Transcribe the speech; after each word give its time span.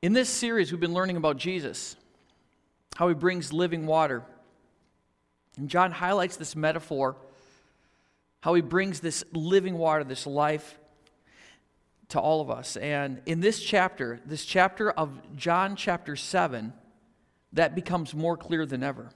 In 0.00 0.12
this 0.12 0.28
series, 0.28 0.70
we've 0.70 0.80
been 0.80 0.94
learning 0.94 1.16
about 1.16 1.38
Jesus, 1.38 1.96
how 2.94 3.08
he 3.08 3.14
brings 3.14 3.52
living 3.52 3.84
water. 3.84 4.22
And 5.56 5.68
John 5.68 5.90
highlights 5.90 6.36
this 6.36 6.54
metaphor, 6.54 7.16
how 8.40 8.54
he 8.54 8.62
brings 8.62 9.00
this 9.00 9.24
living 9.32 9.76
water, 9.76 10.04
this 10.04 10.24
life 10.24 10.78
to 12.10 12.20
all 12.20 12.40
of 12.40 12.48
us. 12.48 12.76
And 12.76 13.20
in 13.26 13.40
this 13.40 13.60
chapter, 13.60 14.20
this 14.24 14.44
chapter 14.44 14.88
of 14.92 15.34
John 15.34 15.74
chapter 15.74 16.14
7, 16.14 16.72
that 17.54 17.74
becomes 17.74 18.14
more 18.14 18.36
clear 18.36 18.66
than 18.66 18.84
ever. 18.84 19.10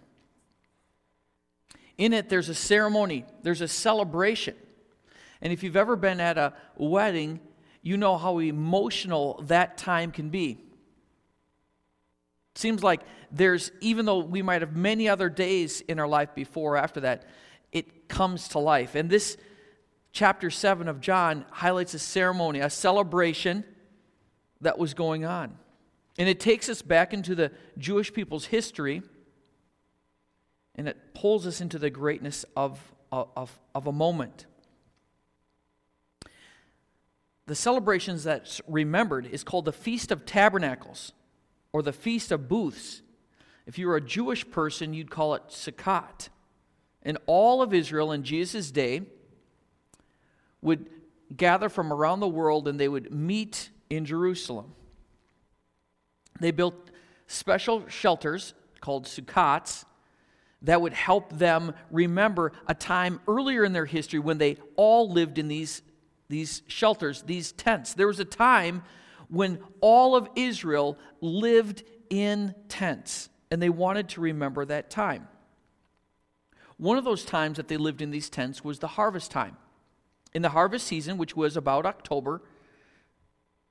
In 1.97 2.13
it, 2.13 2.29
there's 2.29 2.49
a 2.49 2.57
ceremony, 2.57 3.25
there's 3.45 3.61
a 3.61 3.69
celebration. 3.69 4.57
And 5.41 5.53
if 5.53 5.63
you've 5.63 5.77
ever 5.77 5.95
been 5.95 6.19
at 6.19 6.39
a 6.39 6.55
wedding, 6.77 7.39
you 7.83 7.97
know 7.97 8.17
how 8.17 8.41
emotional 8.41 9.45
that 9.47 9.79
time 9.79 10.11
can 10.11 10.29
be. 10.29 10.59
Seems 12.55 12.83
like 12.83 13.01
there's, 13.31 13.73
even 13.81 14.05
though 14.05 14.19
we 14.19 14.43
might 14.43 14.63
have 14.63 14.77
many 14.77 15.09
other 15.09 15.29
days 15.29 15.81
in 15.83 15.99
our 15.99 16.09
life 16.09 16.35
before 16.35 16.75
or 16.75 16.77
after 16.77 17.01
that, 17.01 17.25
it 17.73 18.09
comes 18.09 18.49
to 18.49 18.59
life. 18.59 18.95
And 18.95 19.09
this 19.09 19.37
chapter 20.13 20.51
7 20.51 20.89
of 20.89 21.01
John 21.01 21.47
highlights 21.51 21.95
a 21.95 21.99
ceremony, 21.99 22.61
a 22.61 22.69
celebration 22.69 23.65
that 24.61 24.79
was 24.79 24.93
going 24.95 25.25
on. 25.25 25.57
And 26.19 26.29
it 26.29 26.41
takes 26.41 26.69
us 26.69 26.83
back 26.83 27.15
into 27.15 27.35
the 27.35 27.53
Jewish 27.79 28.13
people's 28.13 28.47
history 28.47 29.03
and 30.75 30.89
it 30.89 31.15
pulls 31.15 31.47
us 31.47 31.61
into 31.61 31.79
the 31.79 31.91
greatness 31.91 32.45
of, 32.57 32.81
of, 33.11 33.59
of 33.75 33.87
a 33.87 33.93
moment. 33.93 34.47
The 37.47 37.55
celebrations 37.55 38.25
that's 38.25 38.61
remembered 38.67 39.27
is 39.27 39.45
called 39.45 39.65
the 39.65 39.73
Feast 39.73 40.11
of 40.11 40.25
Tabernacles 40.25 41.13
or 41.73 41.83
the 41.83 41.93
Feast 41.93 42.33
of 42.33 42.49
Booths. 42.49 43.03
If 43.67 43.79
you 43.79 43.87
were 43.87 43.97
a 43.97 44.01
Jewish 44.01 44.49
person, 44.51 44.93
you'd 44.93 45.11
call 45.11 45.35
it 45.35 45.49
Sukkot. 45.49 46.29
And 47.03 47.19
all 47.27 47.63
of 47.63 47.73
Israel 47.73 48.13
in 48.13 48.23
Jesus' 48.23 48.71
day 48.71 49.03
would 50.61 50.89
gather 51.37 51.69
from 51.69 51.93
around 51.93 52.21
the 52.21 52.29
world 52.29 52.69
and 52.69 52.79
they 52.79 52.89
would 52.89 53.13
meet 53.13 53.71
in 53.91 54.05
Jerusalem. 54.05 54.73
They 56.41 56.51
built 56.51 56.91
special 57.27 57.89
shelters 57.89 58.55
called 58.81 59.07
Sukkots 59.07 59.85
that 60.63 60.81
would 60.81 60.93
help 60.93 61.33
them 61.33 61.75
remember 61.91 62.53
a 62.67 62.75
time 62.75 63.21
earlier 63.27 63.65
in 63.65 63.73
their 63.73 63.87
history 63.87 64.19
when 64.19 64.39
they 64.39 64.57
all 64.77 65.11
lived 65.11 65.39
in 65.39 65.49
these, 65.49 65.83
these 66.29 66.63
shelters, 66.69 67.23
these 67.23 67.53
tents. 67.53 67.95
There 67.95 68.07
was 68.07 68.21
a 68.21 68.25
time 68.25 68.83
when 69.33 69.59
all 69.81 70.15
of 70.15 70.29
Israel 70.37 70.99
lived 71.23 71.83
in 72.11 72.55
tents, 72.69 73.31
and 73.51 73.63
they 73.63 73.71
wanted 73.71 74.11
to 74.11 74.21
remember 74.21 74.67
that 74.67 74.91
time. 74.91 75.27
One 76.77 76.99
of 76.99 77.05
those 77.05 77.25
times 77.25 77.57
that 77.57 77.67
they 77.67 77.79
lived 77.79 78.03
in 78.03 78.11
these 78.11 78.29
tents 78.29 78.63
was 78.63 78.79
the 78.79 78.89
harvest 78.89 79.31
time. 79.31 79.57
In 80.35 80.43
the 80.43 80.51
harvest 80.51 80.87
season, 80.87 81.17
which 81.17 81.35
was 81.35 81.57
about 81.57 81.87
October, 81.87 82.43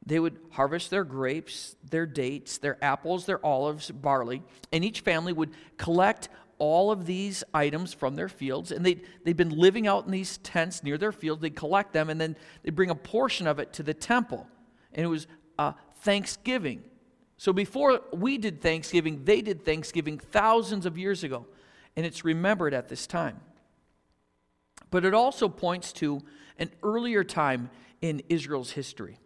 they 0.03 0.19
would 0.19 0.39
harvest 0.49 0.89
their 0.89 1.03
grapes, 1.03 1.75
their 1.87 2.07
dates, 2.07 2.57
their 2.57 2.83
apples, 2.83 3.27
their 3.27 3.45
olives, 3.45 3.91
barley, 3.91 4.41
and 4.71 4.83
each 4.83 5.01
family 5.01 5.31
would 5.31 5.51
collect 5.77 6.29
all 6.57 6.89
of 6.89 7.05
these 7.05 7.43
items 7.53 7.93
from 7.93 8.15
their 8.15 8.29
fields, 8.29 8.71
and 8.71 8.83
they'd, 8.83 9.05
they'd 9.23 9.37
been 9.37 9.55
living 9.55 9.85
out 9.85 10.05
in 10.05 10.11
these 10.11 10.37
tents 10.39 10.83
near 10.83 10.97
their 10.97 11.11
fields. 11.11 11.39
They'd 11.43 11.55
collect 11.55 11.93
them, 11.93 12.09
and 12.09 12.19
then 12.19 12.35
they'd 12.63 12.75
bring 12.75 12.89
a 12.89 12.95
portion 12.95 13.45
of 13.45 13.59
it 13.59 13.73
to 13.73 13.83
the 13.83 13.93
temple. 13.93 14.47
And 14.93 15.05
it 15.05 15.09
was 15.09 15.27
uh, 15.61 15.73
Thanksgiving. 15.97 16.83
So 17.37 17.53
before 17.53 18.01
we 18.13 18.37
did 18.37 18.61
Thanksgiving, 18.61 19.23
they 19.25 19.41
did 19.41 19.63
Thanksgiving 19.63 20.17
thousands 20.17 20.85
of 20.85 20.97
years 20.97 21.23
ago, 21.23 21.45
and 21.95 22.05
it's 22.05 22.25
remembered 22.25 22.73
at 22.73 22.89
this 22.89 23.05
time. 23.05 23.39
But 24.89 25.05
it 25.05 25.13
also 25.13 25.47
points 25.47 25.93
to 25.93 26.21
an 26.57 26.71
earlier 26.83 27.23
time 27.23 27.69
in 28.01 28.21
Israel's 28.29 28.71
history. 28.71 29.19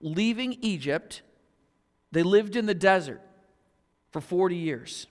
Leaving 0.00 0.58
Egypt, 0.62 1.22
they 2.12 2.22
lived 2.22 2.56
in 2.56 2.66
the 2.66 2.74
desert 2.74 3.20
for 4.10 4.20
40 4.20 4.56
years. 4.56 5.06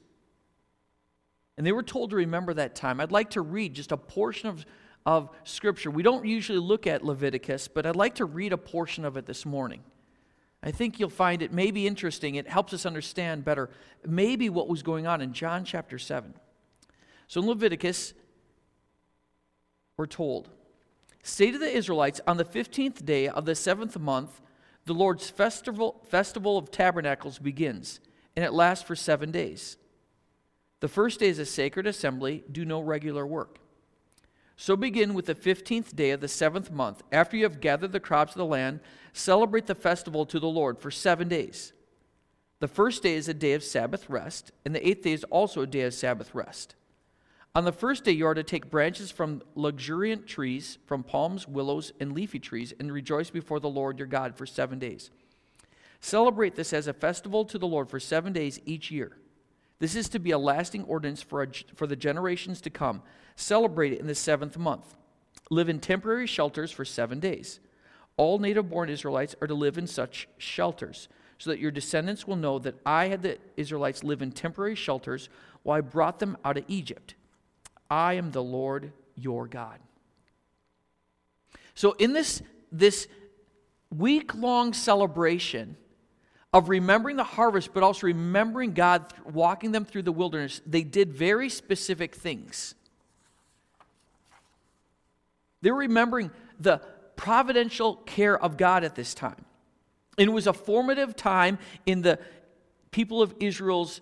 And 1.58 1.68
they 1.68 1.72
were 1.72 1.84
told 1.84 2.10
to 2.12 2.16
remember 2.16 2.54
that 2.54 2.76
time. 2.76 3.00
I'd 3.00 3.12
like 3.12 3.32
to 3.32 3.42
read 3.42 3.74
just 3.74 3.92
a 3.92 3.98
portion 3.98 4.50
of 4.50 4.66
of 5.06 5.30
Scripture. 5.44 5.92
We 5.92 6.04
don't 6.04 6.26
usually 6.26 6.60
look 6.60 6.88
at 6.88 7.04
Leviticus, 7.04 7.68
but 7.68 7.86
I'd 7.86 7.96
like 7.96 8.16
to 8.16 8.26
read 8.26 8.54
a 8.54 8.58
portion 8.58 9.06
of 9.06 9.18
it 9.18 9.26
this 9.26 9.46
morning. 9.46 9.84
I 10.64 10.72
think 10.72 11.00
you'll 11.00 11.10
find 11.10 11.42
it 11.42 11.52
maybe 11.52 11.88
interesting. 11.88 12.36
It 12.36 12.48
helps 12.48 12.74
us 12.74 12.86
understand 12.86 13.44
better 13.44 13.70
maybe 14.06 14.50
what 14.50 14.68
was 14.68 14.84
going 14.84 15.08
on 15.08 15.22
in 15.22 15.34
John 15.34 15.66
chapter 15.66 15.98
7. 15.98 16.34
So 17.28 17.42
in 17.42 17.48
Leviticus, 17.48 18.14
we're 19.98 20.06
told, 20.06 20.50
Say 21.24 21.52
to 21.52 21.58
the 21.58 21.72
Israelites, 21.72 22.20
on 22.28 22.38
the 22.38 22.46
15th 22.46 23.06
day 23.06 23.28
of 23.28 23.46
the 23.46 23.56
seventh 23.56 23.98
month, 23.98 24.42
the 24.86 24.94
Lord's 24.94 25.30
festival, 25.30 26.02
festival 26.10 26.58
of 26.58 26.72
tabernacles 26.72 27.38
begins, 27.38 28.00
and 28.36 28.44
it 28.44 28.54
lasts 28.54 28.84
for 28.84 28.96
seven 28.96 29.32
days. 29.32 29.78
The 30.80 30.88
first 30.88 31.20
day 31.20 31.28
is 31.28 31.38
a 31.38 31.46
sacred 31.46 31.86
assembly, 31.86 32.44
do 32.52 32.66
no 32.66 32.82
regular 32.82 33.26
work. 33.26 33.61
So 34.62 34.76
begin 34.76 35.16
with 35.16 35.26
the 35.26 35.34
15th 35.34 35.96
day 35.96 36.12
of 36.12 36.22
the 36.22 36.28
seventh 36.28 36.70
month. 36.70 37.02
After 37.12 37.36
you 37.36 37.46
have 37.46 37.62
gathered 37.62 37.94
the 37.94 38.00
crops 38.00 38.34
of 38.34 38.38
the 38.38 38.46
land, 38.46 38.80
celebrate 39.12 39.66
the 39.66 39.74
festival 39.74 40.24
to 40.28 40.40
the 40.40 40.48
Lord 40.48 40.78
for 40.78 40.92
seven 40.92 41.28
days. 41.28 41.74
The 42.60 42.68
first 42.68 43.02
day 43.02 43.16
is 43.16 43.28
a 43.28 43.34
day 43.34 43.54
of 43.54 43.64
Sabbath 43.64 44.08
rest, 44.08 44.52
and 44.64 44.76
the 44.76 44.88
eighth 44.88 45.02
day 45.02 45.14
is 45.14 45.24
also 45.32 45.62
a 45.62 45.66
day 45.66 45.82
of 45.82 45.96
Sabbath 45.96 46.36
rest. 46.36 46.76
On 47.56 47.66
the 47.66 47.72
first 47.72 48.04
day, 48.04 48.12
you 48.12 48.28
are 48.28 48.36
to 48.36 48.44
take 48.44 48.70
branches 48.70 49.10
from 49.10 49.42
luxuriant 49.56 50.28
trees, 50.28 50.78
from 50.86 51.02
palms, 51.02 51.48
willows, 51.48 51.92
and 52.00 52.14
leafy 52.14 52.38
trees, 52.38 52.72
and 52.80 52.92
rejoice 52.92 53.32
before 53.32 53.60
the 53.60 53.68
Lord 53.68 53.98
your 53.98 54.08
God 54.08 54.36
for 54.36 54.46
seven 54.46 54.78
days. 54.78 55.10
Celebrate 56.02 56.56
this 56.56 56.72
as 56.72 56.86
a 56.86 56.94
festival 56.94 57.46
to 57.46 57.58
the 57.58 57.66
Lord 57.66 57.90
for 57.90 58.00
seven 58.00 58.32
days 58.32 58.60
each 58.68 58.92
year. 58.92 59.18
This 59.82 59.96
is 59.96 60.10
to 60.10 60.20
be 60.20 60.30
a 60.30 60.38
lasting 60.38 60.84
ordinance 60.84 61.24
for, 61.24 61.42
a, 61.42 61.48
for 61.74 61.88
the 61.88 61.96
generations 61.96 62.62
to 62.62 62.70
come. 62.70 63.02
Celebrate 63.36 63.94
it 63.94 64.00
in 64.00 64.06
the 64.06 64.14
seventh 64.14 64.56
month. 64.56 64.96
Live 65.50 65.70
in 65.70 65.80
temporary 65.80 66.28
shelters 66.28 66.70
for 66.70 66.86
seven 66.86 67.20
days. 67.20 67.60
All 68.16 68.38
native 68.38 68.70
born 68.70 68.90
Israelites 68.90 69.36
are 69.42 69.48
to 69.48 69.56
live 69.56 69.80
in 69.80 69.88
such 69.88 70.28
shelters, 70.38 71.10
so 71.40 71.50
that 71.50 71.58
your 71.58 71.72
descendants 71.72 72.28
will 72.28 72.36
know 72.36 72.60
that 72.60 72.76
I 72.86 73.08
had 73.08 73.24
the 73.24 73.40
Israelites 73.58 74.04
live 74.04 74.22
in 74.22 74.32
temporary 74.32 74.76
shelters 74.76 75.30
while 75.64 75.80
I 75.80 75.82
brought 75.82 76.20
them 76.20 76.38
out 76.46 76.58
of 76.58 76.66
Egypt. 76.68 77.16
I 77.90 78.14
am 78.14 78.30
the 78.30 78.44
Lord 78.44 78.94
your 79.16 79.48
God. 79.48 79.80
So, 81.74 81.94
in 81.94 82.14
this, 82.14 82.44
this 82.72 83.08
week 83.90 84.36
long 84.36 84.74
celebration, 84.74 85.76
of 86.54 86.70
remembering 86.70 87.16
the 87.16 87.24
harvest, 87.24 87.74
but 87.74 87.84
also 87.84 88.08
remembering 88.08 88.74
God 88.74 89.14
walking 89.26 89.72
them 89.72 89.86
through 89.86 90.04
the 90.04 90.12
wilderness, 90.12 90.62
they 90.66 90.84
did 90.84 91.14
very 91.14 91.50
specific 91.50 92.16
things. 92.16 92.76
They 95.62 95.72
were 95.72 95.78
remembering 95.78 96.32
the 96.60 96.80
providential 97.16 97.96
care 97.96 98.38
of 98.38 98.58
God 98.58 98.84
at 98.84 98.96
this 98.96 99.14
time. 99.14 99.46
And 100.18 100.30
it 100.30 100.34
was 100.34 100.48
a 100.48 100.54
formative 100.54 101.16
time 101.16 101.58
in 101.86 102.02
the 102.02 102.20
people 102.92 103.22
of 103.22 103.34
Israel's 103.40 104.02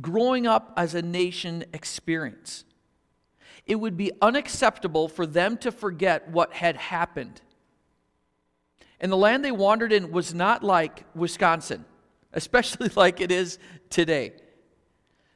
growing 0.00 0.46
up 0.46 0.72
as 0.76 0.94
a 0.94 1.02
nation 1.02 1.64
experience. 1.74 2.64
It 3.66 3.76
would 3.76 3.96
be 3.96 4.12
unacceptable 4.22 5.08
for 5.08 5.26
them 5.26 5.56
to 5.58 5.70
forget 5.70 6.30
what 6.30 6.54
had 6.54 6.76
happened 6.76 7.40
and 9.04 9.12
the 9.12 9.18
land 9.18 9.44
they 9.44 9.52
wandered 9.52 9.92
in 9.92 10.12
was 10.12 10.32
not 10.32 10.64
like 10.64 11.04
Wisconsin, 11.14 11.84
especially 12.32 12.88
like 12.96 13.20
it 13.20 13.30
is 13.30 13.58
today. 13.90 14.32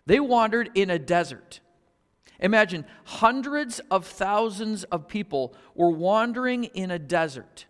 They 0.06 0.20
wandered 0.20 0.70
in 0.74 0.88
a 0.88 0.98
desert. 0.98 1.60
Imagine 2.40 2.86
hundreds 3.04 3.78
of 3.90 4.06
thousands 4.06 4.84
of 4.84 5.06
people 5.06 5.54
were 5.74 5.90
wandering 5.90 6.64
in 6.64 6.90
a 6.90 6.98
desert. 6.98 7.66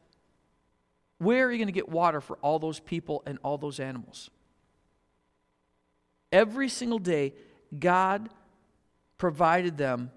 Where 1.18 1.48
are 1.48 1.50
you 1.50 1.58
going 1.58 1.66
to 1.66 1.72
get 1.72 1.88
water 1.88 2.20
for 2.20 2.36
all 2.42 2.60
those 2.60 2.78
people 2.78 3.24
and 3.26 3.40
all 3.42 3.58
those 3.58 3.80
animals? 3.80 4.30
Every 6.30 6.68
single 6.68 7.00
day, 7.00 7.34
God 7.76 8.28
provided 9.16 9.76
them 9.76 10.12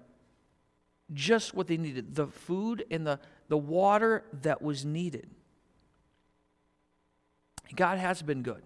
just 1.12 1.54
what 1.54 1.66
they 1.66 1.76
needed 1.76 2.14
the 2.14 2.28
food 2.28 2.84
and 2.88 3.04
the, 3.04 3.18
the 3.48 3.58
water 3.58 4.22
that 4.42 4.62
was 4.62 4.84
needed. 4.84 5.28
God 7.72 7.98
has 7.98 8.22
been 8.22 8.42
good. 8.42 8.62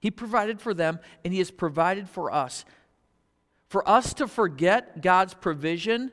He 0.00 0.10
provided 0.10 0.60
for 0.60 0.74
them, 0.74 1.00
and 1.24 1.32
He 1.32 1.38
has 1.38 1.50
provided 1.50 2.08
for 2.08 2.32
us. 2.32 2.64
For 3.68 3.88
us 3.88 4.14
to 4.14 4.28
forget 4.28 5.02
God's 5.02 5.34
provision 5.34 6.12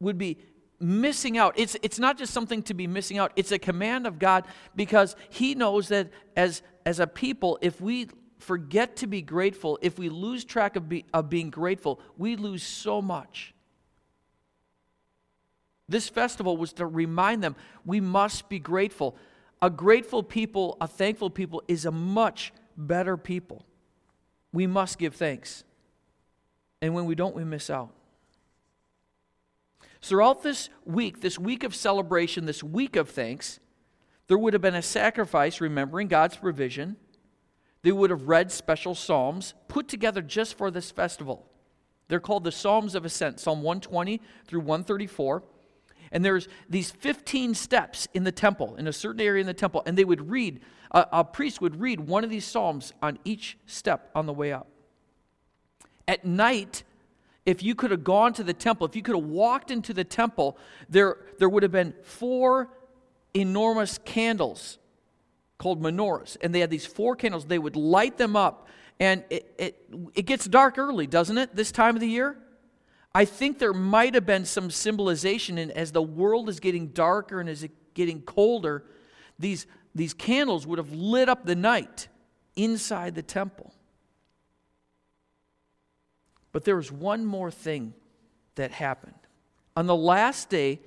would 0.00 0.18
be 0.18 0.38
missing 0.80 1.38
out. 1.38 1.54
It's, 1.56 1.76
it's 1.82 1.98
not 1.98 2.18
just 2.18 2.32
something 2.32 2.62
to 2.64 2.74
be 2.74 2.86
missing 2.86 3.18
out, 3.18 3.32
it's 3.36 3.50
a 3.52 3.58
command 3.58 4.06
of 4.06 4.18
God 4.18 4.44
because 4.76 5.16
He 5.30 5.54
knows 5.54 5.88
that 5.88 6.10
as, 6.36 6.62
as 6.86 7.00
a 7.00 7.06
people, 7.06 7.58
if 7.60 7.80
we 7.80 8.08
forget 8.38 8.96
to 8.96 9.06
be 9.06 9.22
grateful, 9.22 9.78
if 9.82 9.98
we 9.98 10.08
lose 10.08 10.44
track 10.44 10.76
of, 10.76 10.88
be, 10.88 11.04
of 11.12 11.28
being 11.28 11.50
grateful, 11.50 12.00
we 12.16 12.36
lose 12.36 12.62
so 12.62 13.02
much. 13.02 13.54
This 15.88 16.08
festival 16.08 16.56
was 16.56 16.74
to 16.74 16.86
remind 16.86 17.42
them 17.42 17.56
we 17.84 18.00
must 18.00 18.48
be 18.48 18.58
grateful. 18.58 19.16
A 19.60 19.70
grateful 19.70 20.22
people, 20.22 20.76
a 20.80 20.86
thankful 20.86 21.30
people, 21.30 21.62
is 21.68 21.84
a 21.84 21.90
much 21.90 22.52
better 22.76 23.16
people. 23.16 23.64
We 24.52 24.66
must 24.66 24.98
give 24.98 25.14
thanks. 25.14 25.64
And 26.80 26.94
when 26.94 27.06
we 27.06 27.14
don't, 27.14 27.34
we 27.34 27.44
miss 27.44 27.70
out. 27.70 27.92
Throughout 30.00 30.42
this 30.42 30.70
week, 30.84 31.20
this 31.20 31.38
week 31.38 31.64
of 31.64 31.74
celebration, 31.74 32.46
this 32.46 32.62
week 32.62 32.94
of 32.94 33.10
thanks, 33.10 33.58
there 34.28 34.38
would 34.38 34.52
have 34.52 34.62
been 34.62 34.74
a 34.74 34.82
sacrifice 34.82 35.60
remembering 35.60 36.06
God's 36.06 36.36
provision. 36.36 36.96
They 37.82 37.92
would 37.92 38.10
have 38.10 38.28
read 38.28 38.52
special 38.52 38.94
psalms 38.94 39.54
put 39.66 39.88
together 39.88 40.22
just 40.22 40.56
for 40.56 40.70
this 40.70 40.90
festival. 40.90 41.46
They're 42.06 42.20
called 42.20 42.44
the 42.44 42.52
Psalms 42.52 42.94
of 42.94 43.04
Ascent, 43.04 43.40
Psalm 43.40 43.62
120 43.62 44.20
through 44.46 44.60
134. 44.60 45.42
And 46.12 46.24
there's 46.24 46.48
these 46.68 46.90
15 46.90 47.54
steps 47.54 48.08
in 48.14 48.24
the 48.24 48.32
temple, 48.32 48.76
in 48.76 48.86
a 48.86 48.92
certain 48.92 49.20
area 49.20 49.40
in 49.40 49.46
the 49.46 49.54
temple, 49.54 49.82
and 49.86 49.96
they 49.96 50.04
would 50.04 50.30
read, 50.30 50.60
a, 50.90 51.06
a 51.12 51.24
priest 51.24 51.60
would 51.60 51.80
read 51.80 52.00
one 52.00 52.24
of 52.24 52.30
these 52.30 52.44
psalms 52.44 52.92
on 53.02 53.18
each 53.24 53.58
step 53.66 54.10
on 54.14 54.26
the 54.26 54.32
way 54.32 54.52
up. 54.52 54.68
At 56.06 56.24
night, 56.24 56.84
if 57.44 57.62
you 57.62 57.74
could 57.74 57.90
have 57.90 58.04
gone 58.04 58.32
to 58.34 58.44
the 58.44 58.52
temple, 58.52 58.86
if 58.86 58.96
you 58.96 59.02
could 59.02 59.14
have 59.14 59.24
walked 59.24 59.70
into 59.70 59.94
the 59.94 60.04
temple, 60.04 60.58
there, 60.88 61.16
there 61.38 61.48
would 61.48 61.62
have 61.62 61.72
been 61.72 61.94
four 62.02 62.70
enormous 63.34 63.98
candles 64.04 64.78
called 65.58 65.82
menorahs. 65.82 66.36
And 66.40 66.54
they 66.54 66.60
had 66.60 66.70
these 66.70 66.86
four 66.86 67.16
candles. 67.16 67.46
They 67.46 67.58
would 67.58 67.76
light 67.76 68.16
them 68.16 68.36
up. 68.36 68.68
And 69.00 69.24
it, 69.30 69.54
it, 69.58 69.88
it 70.14 70.22
gets 70.22 70.46
dark 70.46 70.78
early, 70.78 71.06
doesn't 71.06 71.38
it, 71.38 71.54
this 71.54 71.70
time 71.70 71.94
of 71.94 72.00
the 72.00 72.08
year? 72.08 72.36
I 73.18 73.24
think 73.24 73.58
there 73.58 73.72
might 73.72 74.14
have 74.14 74.26
been 74.26 74.44
some 74.44 74.70
symbolization 74.70 75.58
in 75.58 75.72
as 75.72 75.90
the 75.90 76.00
world 76.00 76.48
is 76.48 76.60
getting 76.60 76.90
darker 76.90 77.40
and 77.40 77.48
as 77.48 77.64
it 77.64 77.72
getting 77.92 78.22
colder, 78.22 78.84
these, 79.40 79.66
these 79.92 80.14
candles 80.14 80.68
would 80.68 80.78
have 80.78 80.92
lit 80.92 81.28
up 81.28 81.44
the 81.44 81.56
night 81.56 82.06
inside 82.54 83.16
the 83.16 83.22
temple. 83.22 83.74
But 86.52 86.62
there 86.62 86.76
was 86.76 86.92
one 86.92 87.24
more 87.24 87.50
thing 87.50 87.92
that 88.54 88.70
happened. 88.70 89.18
On 89.76 89.88
the 89.88 89.96
last 89.96 90.48
day, 90.48 90.78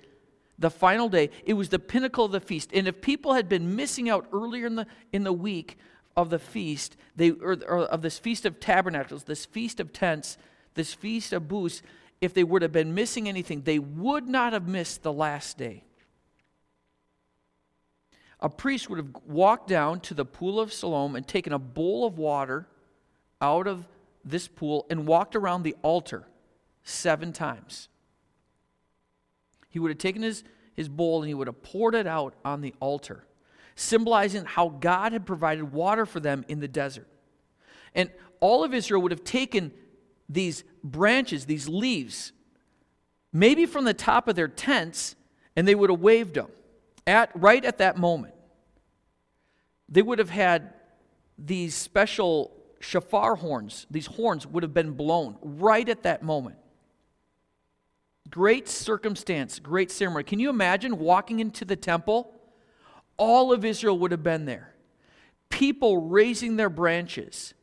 the 0.58 0.72
final 0.72 1.10
day, 1.10 1.32
it 1.44 1.56
was 1.56 1.68
the 1.68 1.80
pinnacle 1.80 2.24
of 2.24 2.32
the 2.32 2.40
feast. 2.40 2.70
And 2.74 2.88
if 2.88 3.02
people 3.02 3.34
had 3.34 3.50
been 3.50 3.76
missing 3.76 4.10
out 4.10 4.26
earlier 4.32 4.68
in 4.68 4.76
the, 4.76 4.88
in 5.12 5.26
the 5.26 5.34
week 5.34 5.78
of 6.16 6.30
the 6.30 6.40
feast, 6.40 6.96
they, 7.14 7.32
or, 7.32 7.58
or 7.68 7.80
of 7.80 8.02
this 8.02 8.18
Feast 8.18 8.46
of 8.46 8.62
Tabernacles, 8.62 9.26
this 9.26 9.44
Feast 9.44 9.82
of 9.82 9.92
Tents, 9.92 10.38
this 10.76 10.94
Feast 10.94 11.34
of 11.34 11.50
Booths, 11.50 11.82
if 12.22 12.36
they 12.36 12.44
would 12.44 12.62
have 12.62 12.72
been 12.72 12.94
missing 12.94 13.28
anything, 13.28 13.64
they 13.64 13.80
would 13.80 14.28
not 14.28 14.54
have 14.54 14.68
missed 14.68 15.02
the 15.02 15.12
last 15.12 15.58
day. 15.58 15.84
A 18.40 18.50
priest 18.50 18.90
would 18.90 18.98
have 18.98 19.10
walked 19.26 19.68
down 19.68 20.00
to 20.02 20.14
the 20.14 20.26
pool 20.26 20.60
of 20.60 20.72
Siloam 20.72 21.16
and 21.16 21.28
taken 21.28 21.52
a 21.52 21.60
bowl 21.60 22.06
of 22.06 22.18
water 22.18 22.68
out 23.42 23.68
of 23.68 23.88
this 24.24 24.48
pool 24.48 24.86
and 24.90 25.08
walked 25.08 25.36
around 25.36 25.64
the 25.64 25.76
altar 25.82 26.28
seven 26.84 27.34
times. 27.34 27.90
He 29.70 29.80
would 29.80 29.90
have 29.90 29.98
taken 29.98 30.22
his, 30.22 30.44
his 30.76 30.90
bowl 30.90 31.22
and 31.22 31.28
he 31.28 31.34
would 31.34 31.48
have 31.48 31.62
poured 31.64 31.96
it 31.96 32.06
out 32.06 32.36
on 32.46 32.62
the 32.62 32.74
altar, 32.80 33.26
symbolizing 33.76 34.46
how 34.46 34.70
God 34.70 35.14
had 35.14 35.26
provided 35.26 35.72
water 35.72 36.06
for 36.06 36.20
them 36.20 36.46
in 36.48 36.60
the 36.60 36.68
desert. 36.68 37.08
And 37.96 38.12
all 38.40 38.64
of 38.64 38.74
Israel 38.74 39.02
would 39.02 39.12
have 39.12 39.24
taken 39.24 39.72
these 40.32 40.64
branches, 40.84 41.46
these 41.46 41.68
leaves, 41.68 42.32
maybe 43.34 43.66
from 43.66 43.86
the 43.86 43.94
top 43.94 44.28
of 44.28 44.36
their 44.36 44.48
tents, 44.48 45.16
and 45.56 45.68
they 45.68 45.76
would 45.76 45.90
have 45.90 46.00
waved 46.00 46.36
them 46.36 46.48
at, 47.06 47.30
right 47.36 47.64
at 47.64 47.80
that 47.80 47.98
moment. 47.98 48.34
They 49.90 50.02
would 50.02 50.20
have 50.20 50.30
had 50.30 50.74
these 51.38 51.76
special 51.76 52.52
shofar 52.80 53.36
horns, 53.36 53.86
these 53.92 54.08
horns 54.08 54.48
would 54.48 54.64
have 54.64 54.74
been 54.74 54.94
blown 54.94 55.38
right 55.42 55.88
at 55.88 56.04
that 56.04 56.24
moment. 56.24 56.58
Great 58.30 58.70
circumstance, 58.70 59.60
great 59.60 59.92
ceremony. 59.92 60.24
Can 60.24 60.40
you 60.40 60.50
imagine 60.50 60.98
walking 60.98 61.40
into 61.40 61.66
the 61.66 61.76
temple? 61.76 62.34
All 63.18 63.52
of 63.52 63.66
Israel 63.66 64.00
would 64.00 64.12
have 64.12 64.24
been 64.24 64.46
there. 64.46 64.74
People 65.50 65.98
raising 65.98 66.56
their 66.56 66.70
branches. 66.70 67.54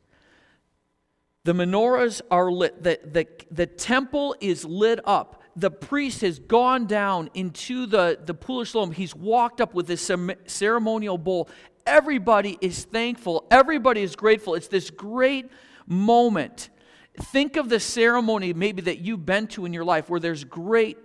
The 1.45 1.53
menorahs 1.53 2.21
are 2.29 2.51
lit, 2.51 2.83
the, 2.83 2.99
the, 3.03 3.27
the 3.49 3.65
temple 3.65 4.35
is 4.41 4.65
lit 4.65 4.99
up. 5.05 5.41
The 5.55 5.71
priest 5.71 6.21
has 6.21 6.39
gone 6.39 6.85
down 6.85 7.29
into 7.33 7.85
the, 7.85 8.19
the 8.23 8.33
pool 8.33 8.61
of 8.61 8.69
Siloam. 8.69 8.91
He's 8.91 9.15
walked 9.15 9.61
up 9.61 9.73
with 9.73 9.87
this 9.87 10.11
ceremonial 10.45 11.17
bowl. 11.17 11.49
Everybody 11.85 12.57
is 12.61 12.83
thankful, 12.85 13.45
everybody 13.49 14.01
is 14.01 14.15
grateful. 14.15 14.55
It's 14.55 14.67
this 14.67 14.89
great 14.89 15.49
moment. 15.87 16.69
Think 17.17 17.57
of 17.57 17.67
the 17.67 17.79
ceremony 17.79 18.53
maybe 18.53 18.81
that 18.83 18.99
you've 18.99 19.25
been 19.25 19.47
to 19.47 19.65
in 19.65 19.73
your 19.73 19.83
life 19.83 20.09
where 20.09 20.19
there's 20.19 20.43
great 20.43 20.97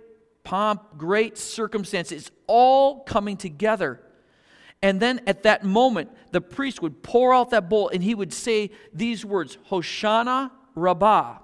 pomp, 0.43 0.97
great 0.97 1.37
circumstances, 1.37 2.31
all 2.47 3.01
coming 3.03 3.35
together. 3.35 4.01
And 4.85 4.99
then 4.99 5.21
at 5.25 5.41
that 5.43 5.63
moment, 5.63 6.11
the 6.29 6.41
priest 6.41 6.79
would 6.83 7.01
pour 7.01 7.33
out 7.33 7.49
that 7.49 7.69
bowl 7.69 7.89
and 7.89 8.03
he 8.03 8.13
would 8.13 8.31
say 8.31 8.69
these 8.93 9.25
words, 9.25 9.57
Hoshana 9.71 10.51
Rabbah, 10.75 11.39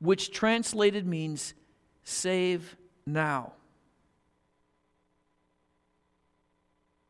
which 0.00 0.30
translated 0.30 1.06
means 1.06 1.52
save 2.02 2.74
now. 3.06 3.52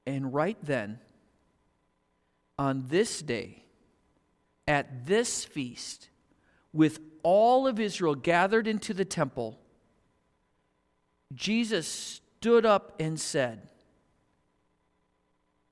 And 0.04 0.34
right 0.34 0.58
then, 0.64 0.98
on 2.58 2.86
this 2.88 3.22
day, 3.22 3.62
at 4.66 5.06
this 5.06 5.44
feast, 5.44 6.08
with 6.72 6.98
all 7.22 7.68
of 7.68 7.78
Israel 7.78 8.16
gathered 8.16 8.66
into 8.66 8.92
the 8.92 9.04
temple, 9.04 9.60
Jesus 11.32 11.86
stood 11.86 12.66
up 12.66 12.96
and 12.98 13.20
said, 13.20 13.68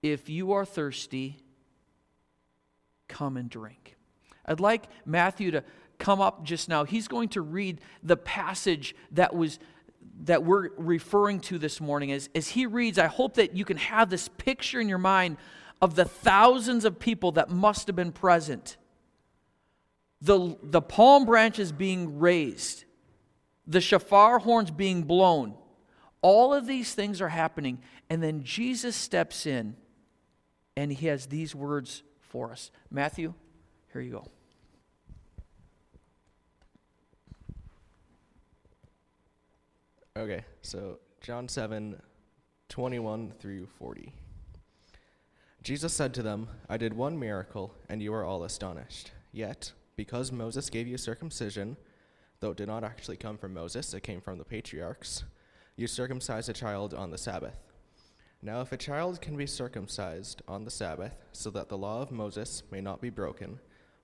If 0.04 0.28
you 0.28 0.52
are 0.52 0.66
thirsty, 0.66 1.38
come 3.08 3.38
and 3.38 3.48
drink. 3.48 3.96
I'd 4.44 4.60
like 4.60 4.84
Matthew 5.06 5.52
to 5.52 5.64
come 5.98 6.20
up 6.20 6.44
just 6.44 6.68
now. 6.68 6.84
He's 6.84 7.08
going 7.08 7.30
to 7.30 7.40
read 7.40 7.80
the 8.02 8.18
passage 8.18 8.94
that 9.12 9.34
was 9.34 9.58
that 10.24 10.44
we're 10.44 10.68
referring 10.76 11.40
to 11.40 11.58
this 11.58 11.80
morning. 11.80 12.12
As, 12.12 12.28
as 12.34 12.48
he 12.48 12.66
reads, 12.66 12.98
I 12.98 13.06
hope 13.06 13.36
that 13.36 13.56
you 13.56 13.64
can 13.64 13.78
have 13.78 14.10
this 14.10 14.28
picture 14.28 14.78
in 14.78 14.90
your 14.90 14.98
mind 14.98 15.38
of 15.80 15.94
the 15.94 16.04
thousands 16.04 16.84
of 16.84 16.98
people 16.98 17.32
that 17.32 17.48
must 17.48 17.86
have 17.86 17.96
been 17.96 18.12
present. 18.12 18.76
The, 20.20 20.58
the 20.62 20.82
palm 20.82 21.24
branches 21.24 21.72
being 21.72 22.18
raised, 22.18 22.84
the 23.66 23.80
shofar 23.80 24.38
horns 24.38 24.70
being 24.70 25.04
blown. 25.04 25.54
All 26.20 26.52
of 26.52 26.66
these 26.66 26.92
things 26.92 27.22
are 27.22 27.30
happening. 27.30 27.78
And 28.10 28.22
then 28.22 28.44
Jesus 28.44 28.94
steps 28.94 29.46
in 29.46 29.76
and 30.76 30.92
he 30.92 31.06
has 31.06 31.26
these 31.26 31.54
words 31.54 32.02
for 32.20 32.50
us. 32.50 32.70
Matthew, 32.90 33.34
here 33.92 34.02
you 34.02 34.12
go. 34.12 34.26
Okay, 40.16 40.44
so 40.62 40.98
John 41.20 41.48
7, 41.48 42.00
21 42.68 43.32
through 43.38 43.66
40. 43.78 44.12
Jesus 45.62 45.92
said 45.92 46.14
to 46.14 46.22
them, 46.22 46.48
I 46.68 46.76
did 46.76 46.92
one 46.92 47.18
miracle, 47.18 47.74
and 47.88 48.02
you 48.02 48.12
are 48.14 48.24
all 48.24 48.44
astonished. 48.44 49.12
Yet, 49.32 49.72
because 49.96 50.30
Moses 50.30 50.70
gave 50.70 50.86
you 50.86 50.98
circumcision, 50.98 51.76
though 52.40 52.50
it 52.50 52.56
did 52.56 52.68
not 52.68 52.84
actually 52.84 53.16
come 53.16 53.38
from 53.38 53.54
Moses, 53.54 53.94
it 53.94 54.02
came 54.02 54.20
from 54.20 54.38
the 54.38 54.44
patriarchs, 54.44 55.24
you 55.76 55.86
circumcised 55.86 56.48
a 56.48 56.52
child 56.52 56.94
on 56.94 57.10
the 57.10 57.18
Sabbath. 57.18 57.63
Now, 58.44 58.60
if 58.60 58.72
a 58.72 58.76
child 58.76 59.22
can 59.22 59.38
be 59.38 59.46
circumcised 59.46 60.42
on 60.46 60.64
the 60.64 60.70
Sabbath, 60.70 61.14
so 61.32 61.48
that 61.52 61.70
the 61.70 61.78
law 61.78 62.02
of 62.02 62.12
Moses 62.12 62.62
may 62.70 62.82
not 62.82 63.00
be 63.00 63.08
broken, 63.08 63.58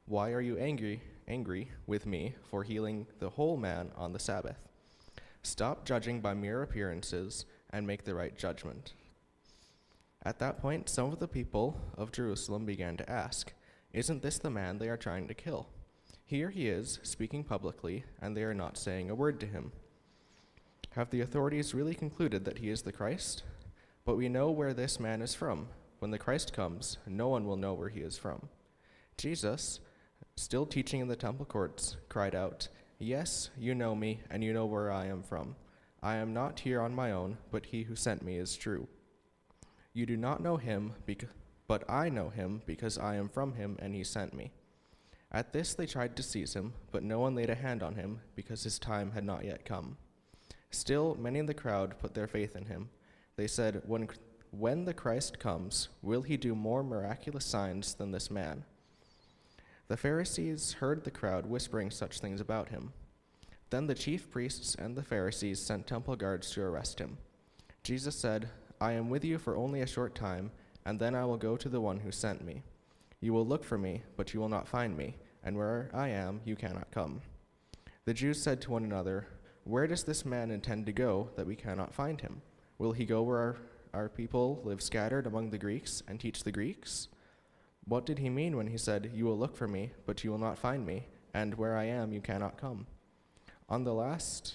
why 0.06 0.32
are 0.32 0.40
you 0.40 0.56
angry, 0.56 1.02
angry 1.28 1.70
with 1.87 2.06
me 2.06 2.35
for 2.50 2.62
healing 2.62 3.06
the 3.18 3.28
whole 3.28 3.59
man 3.59 3.90
on 3.97 4.14
the 4.14 4.18
Sabbath? 4.18 4.56
Stop 5.42 5.85
judging 5.85 6.23
by 6.23 6.32
mere 6.32 6.62
appearances 6.62 7.44
and 7.68 7.87
make 7.87 8.04
the 8.04 8.14
right 8.14 8.35
judgment. 8.35 8.94
At 10.23 10.38
that 10.38 10.59
point, 10.59 10.88
some 10.88 11.12
of 11.12 11.18
the 11.18 11.28
people 11.28 11.78
of 11.99 12.11
Jerusalem 12.11 12.64
began 12.64 12.97
to 12.97 13.11
ask, 13.11 13.52
Isn't 13.92 14.23
this 14.23 14.38
the 14.38 14.49
man 14.49 14.78
they 14.78 14.88
are 14.88 14.97
trying 14.97 15.28
to 15.28 15.35
kill? 15.35 15.68
Here 16.25 16.49
he 16.49 16.66
is, 16.66 16.99
speaking 17.02 17.44
publicly, 17.44 18.04
and 18.23 18.35
they 18.35 18.44
are 18.44 18.54
not 18.54 18.78
saying 18.78 19.11
a 19.11 19.14
word 19.14 19.38
to 19.40 19.47
him. 19.47 19.73
Have 20.92 21.11
the 21.11 21.20
authorities 21.20 21.75
really 21.75 21.94
concluded 21.94 22.47
that 22.47 22.59
he 22.59 22.70
is 22.70 22.82
the 22.82 22.92
Christ? 22.92 23.42
But 24.11 24.17
we 24.17 24.29
know 24.29 24.50
where 24.50 24.75
this 24.75 24.99
man 24.99 25.23
is 25.23 25.37
from. 25.37 25.69
When 26.00 26.11
the 26.11 26.19
Christ 26.19 26.52
comes, 26.52 26.99
no 27.07 27.29
one 27.29 27.47
will 27.47 27.57
know 27.57 27.75
where 27.75 27.90
he 27.90 28.00
is 28.00 28.19
from. 28.19 28.49
Jesus, 29.17 29.79
still 30.35 30.67
teaching 30.67 30.99
in 30.99 31.07
the 31.07 31.14
temple 31.14 31.47
courts, 31.47 31.97
cried 32.09 32.35
out, 32.35 32.67
Yes, 32.99 33.50
you 33.57 33.73
know 33.73 33.95
me, 33.95 34.23
and 34.29 34.43
you 34.43 34.52
know 34.52 34.67
where 34.67 34.90
I 34.90 35.07
am 35.07 35.23
from. 35.23 35.55
I 36.02 36.17
am 36.17 36.35
not 36.35 36.59
here 36.59 36.81
on 36.81 36.93
my 36.93 37.12
own, 37.12 37.38
but 37.52 37.67
he 37.67 37.85
who 37.85 37.95
sent 37.95 38.25
me 38.25 38.37
is 38.37 38.57
true. 38.57 38.88
You 39.93 40.07
do 40.07 40.17
not 40.17 40.43
know 40.43 40.57
him, 40.57 40.95
bec- 41.07 41.29
but 41.69 41.88
I 41.88 42.09
know 42.09 42.31
him, 42.31 42.62
because 42.67 42.99
I 42.99 43.14
am 43.14 43.29
from 43.29 43.55
him, 43.55 43.76
and 43.79 43.95
he 43.95 44.02
sent 44.02 44.35
me. 44.35 44.50
At 45.31 45.52
this 45.52 45.75
they 45.75 45.87
tried 45.87 46.17
to 46.17 46.25
seize 46.25 46.55
him, 46.55 46.73
but 46.90 47.05
no 47.05 47.21
one 47.21 47.37
laid 47.37 47.50
a 47.50 47.55
hand 47.55 47.81
on 47.81 47.95
him, 47.95 48.23
because 48.35 48.64
his 48.64 48.81
time 48.81 49.12
had 49.12 49.23
not 49.23 49.45
yet 49.45 49.64
come. 49.64 49.99
Still, 50.73 51.14
many 51.14 51.38
in 51.38 51.47
the 51.47 51.55
crowd 51.55 52.00
put 52.00 52.14
their 52.14 52.26
faith 52.26 52.57
in 52.57 52.67
him. 52.67 52.88
They 53.40 53.47
said, 53.47 53.80
When, 53.87 54.06
when 54.50 54.85
the 54.85 54.92
Christ 54.92 55.38
comes, 55.38 55.88
will 56.02 56.20
he 56.20 56.37
do 56.37 56.54
more 56.54 56.82
miraculous 56.82 57.47
signs 57.47 57.94
than 57.94 58.11
this 58.11 58.30
man? 58.30 58.64
The 59.88 59.97
Pharisees 59.97 60.75
heard 60.75 61.04
the 61.04 61.11
crowd 61.11 61.47
whispering 61.47 61.90
such 61.90 62.20
things 62.20 62.42
about 62.42 62.68
him. 62.68 62.92
Then 63.70 63.87
the 63.87 63.94
chief 63.94 64.30
priests 64.30 64.75
and 64.75 64.94
the 64.94 65.02
Pharisees 65.02 65.59
sent 65.59 65.87
temple 65.87 66.16
guards 66.16 66.50
to 66.50 66.61
arrest 66.61 66.99
him. 66.99 67.16
Jesus 67.82 68.14
said, 68.14 68.50
I 68.78 68.92
am 68.92 69.09
with 69.09 69.25
you 69.25 69.38
for 69.38 69.56
only 69.56 69.80
a 69.80 69.87
short 69.87 70.14
time, 70.14 70.50
and 70.85 71.00
then 71.00 71.14
I 71.14 71.25
will 71.25 71.38
go 71.38 71.56
to 71.56 71.68
the 71.70 71.80
one 71.80 72.00
who 72.00 72.12
sent 72.12 72.44
me. 72.44 72.62
You 73.23 73.32
will 73.32 73.47
look 73.47 73.64
for 73.64 73.78
me, 73.78 74.02
but 74.18 74.35
you 74.35 74.40
will 74.40 74.50
not 74.50 74.68
find 74.68 74.94
me, 74.94 75.16
and 75.42 75.56
where 75.56 75.88
I 75.94 76.09
am, 76.09 76.42
you 76.44 76.56
cannot 76.56 76.90
come. 76.90 77.23
The 78.04 78.12
Jews 78.12 78.42
said 78.42 78.61
to 78.61 78.73
one 78.73 78.85
another, 78.85 79.28
Where 79.64 79.87
does 79.87 80.04
this 80.04 80.26
man 80.26 80.50
intend 80.50 80.85
to 80.85 80.92
go 80.92 81.30
that 81.37 81.47
we 81.47 81.56
cannot 81.56 81.94
find 81.94 82.20
him? 82.20 82.42
Will 82.80 82.92
he 82.92 83.04
go 83.04 83.20
where 83.20 83.37
our, 83.37 83.56
our 83.92 84.08
people 84.08 84.62
live 84.64 84.80
scattered 84.80 85.26
among 85.26 85.50
the 85.50 85.58
Greeks 85.58 86.02
and 86.08 86.18
teach 86.18 86.44
the 86.44 86.50
Greeks? 86.50 87.08
What 87.84 88.06
did 88.06 88.18
he 88.18 88.30
mean 88.30 88.56
when 88.56 88.68
he 88.68 88.78
said, 88.78 89.10
You 89.12 89.26
will 89.26 89.37
look 89.37 89.54
for 89.54 89.68
me, 89.68 89.92
but 90.06 90.25
you 90.25 90.30
will 90.30 90.38
not 90.38 90.58
find 90.58 90.87
me, 90.87 91.08
and 91.34 91.52
where 91.56 91.76
I 91.76 91.84
am 91.84 92.10
you 92.10 92.22
cannot 92.22 92.56
come? 92.56 92.87
On 93.68 93.84
the 93.84 93.92
last 93.92 94.54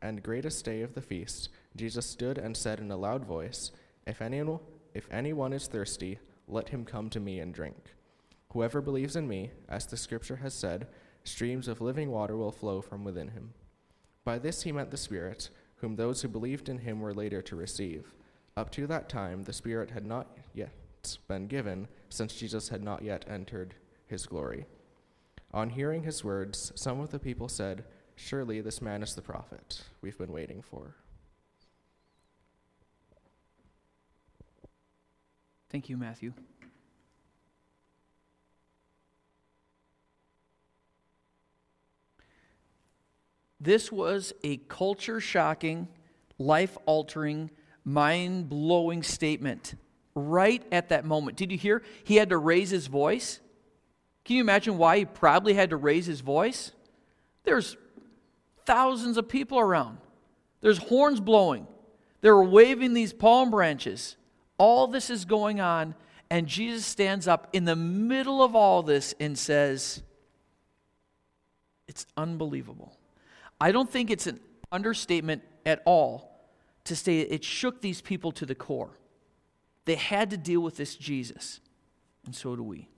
and 0.00 0.22
greatest 0.22 0.64
day 0.64 0.82
of 0.82 0.94
the 0.94 1.00
feast, 1.00 1.48
Jesus 1.74 2.06
stood 2.06 2.38
and 2.38 2.56
said 2.56 2.78
in 2.78 2.88
a 2.92 2.96
loud 2.96 3.24
voice, 3.24 3.72
If 4.06 4.22
anyone, 4.22 4.60
if 4.94 5.08
anyone 5.10 5.52
is 5.52 5.66
thirsty, 5.66 6.20
let 6.46 6.68
him 6.68 6.84
come 6.84 7.10
to 7.10 7.18
me 7.18 7.40
and 7.40 7.52
drink. 7.52 7.96
Whoever 8.52 8.80
believes 8.80 9.16
in 9.16 9.26
me, 9.26 9.50
as 9.68 9.86
the 9.86 9.96
scripture 9.96 10.36
has 10.36 10.54
said, 10.54 10.86
streams 11.24 11.66
of 11.66 11.80
living 11.80 12.12
water 12.12 12.36
will 12.36 12.52
flow 12.52 12.80
from 12.80 13.02
within 13.02 13.30
him. 13.30 13.54
By 14.24 14.38
this 14.38 14.62
he 14.62 14.70
meant 14.70 14.92
the 14.92 14.96
Spirit, 14.96 15.50
whom 15.76 15.96
those 15.96 16.22
who 16.22 16.28
believed 16.28 16.68
in 16.68 16.78
him 16.78 17.00
were 17.00 17.14
later 17.14 17.42
to 17.42 17.56
receive. 17.56 18.14
Up 18.56 18.70
to 18.70 18.86
that 18.86 19.08
time, 19.08 19.44
the 19.44 19.52
Spirit 19.52 19.90
had 19.90 20.06
not 20.06 20.26
yet 20.54 20.72
been 21.28 21.46
given, 21.46 21.88
since 22.08 22.34
Jesus 22.34 22.68
had 22.68 22.82
not 22.82 23.02
yet 23.02 23.24
entered 23.28 23.74
his 24.06 24.26
glory. 24.26 24.66
On 25.52 25.70
hearing 25.70 26.02
his 26.02 26.24
words, 26.24 26.72
some 26.74 27.00
of 27.00 27.10
the 27.10 27.18
people 27.18 27.48
said, 27.48 27.84
Surely 28.14 28.60
this 28.60 28.80
man 28.80 29.02
is 29.02 29.14
the 29.14 29.22
prophet 29.22 29.82
we've 30.00 30.18
been 30.18 30.32
waiting 30.32 30.62
for. 30.62 30.96
Thank 35.68 35.88
you, 35.90 35.96
Matthew. 35.96 36.32
This 43.60 43.90
was 43.90 44.32
a 44.42 44.58
culture 44.58 45.20
shocking, 45.20 45.88
life 46.38 46.76
altering, 46.86 47.50
mind 47.84 48.48
blowing 48.48 49.02
statement 49.02 49.74
right 50.14 50.62
at 50.72 50.88
that 50.88 51.04
moment. 51.04 51.36
Did 51.36 51.52
you 51.52 51.58
hear? 51.58 51.82
He 52.04 52.16
had 52.16 52.30
to 52.30 52.38
raise 52.38 52.70
his 52.70 52.86
voice. 52.86 53.40
Can 54.24 54.36
you 54.36 54.42
imagine 54.42 54.76
why 54.76 54.98
he 54.98 55.04
probably 55.04 55.54
had 55.54 55.70
to 55.70 55.76
raise 55.76 56.06
his 56.06 56.20
voice? 56.20 56.72
There's 57.44 57.76
thousands 58.64 59.16
of 59.16 59.28
people 59.28 59.58
around, 59.58 59.98
there's 60.60 60.78
horns 60.78 61.20
blowing, 61.20 61.66
they're 62.20 62.42
waving 62.42 62.92
these 62.94 63.12
palm 63.12 63.50
branches. 63.50 64.16
All 64.58 64.86
this 64.86 65.10
is 65.10 65.26
going 65.26 65.60
on, 65.60 65.94
and 66.30 66.46
Jesus 66.46 66.86
stands 66.86 67.28
up 67.28 67.48
in 67.52 67.66
the 67.66 67.76
middle 67.76 68.42
of 68.42 68.56
all 68.56 68.82
this 68.82 69.14
and 69.20 69.38
says, 69.38 70.02
It's 71.86 72.06
unbelievable. 72.16 72.96
I 73.60 73.72
don't 73.72 73.90
think 73.90 74.10
it's 74.10 74.26
an 74.26 74.40
understatement 74.70 75.42
at 75.64 75.82
all 75.84 76.36
to 76.84 76.96
say 76.96 77.20
it 77.20 77.44
shook 77.44 77.80
these 77.80 78.00
people 78.00 78.32
to 78.32 78.46
the 78.46 78.54
core. 78.54 78.90
They 79.84 79.94
had 79.94 80.30
to 80.30 80.36
deal 80.36 80.60
with 80.60 80.76
this 80.76 80.96
Jesus, 80.96 81.60
and 82.24 82.34
so 82.34 82.56
do 82.56 82.62
we. 82.62 82.88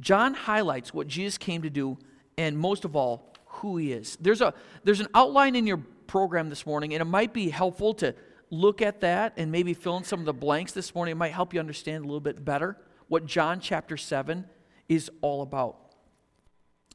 John 0.00 0.34
highlights 0.34 0.92
what 0.92 1.08
Jesus 1.08 1.38
came 1.38 1.62
to 1.62 1.70
do, 1.70 1.98
and 2.36 2.56
most 2.58 2.84
of 2.84 2.94
all, 2.94 3.32
who 3.46 3.78
he 3.78 3.92
is. 3.92 4.16
There's, 4.20 4.42
a, 4.42 4.52
there's 4.84 5.00
an 5.00 5.08
outline 5.14 5.56
in 5.56 5.66
your 5.66 5.78
program 6.06 6.50
this 6.50 6.66
morning, 6.66 6.92
and 6.92 7.00
it 7.00 7.06
might 7.06 7.32
be 7.32 7.48
helpful 7.48 7.94
to 7.94 8.14
look 8.50 8.82
at 8.82 9.00
that 9.00 9.32
and 9.36 9.50
maybe 9.50 9.74
fill 9.74 9.96
in 9.96 10.04
some 10.04 10.20
of 10.20 10.26
the 10.26 10.34
blanks 10.34 10.72
this 10.72 10.94
morning. 10.94 11.12
It 11.12 11.16
might 11.16 11.32
help 11.32 11.54
you 11.54 11.60
understand 11.60 12.04
a 12.04 12.06
little 12.06 12.20
bit 12.20 12.44
better 12.44 12.76
what 13.08 13.26
John 13.26 13.60
chapter 13.60 13.96
7 13.96 14.44
is 14.88 15.10
all 15.22 15.42
about. 15.42 15.76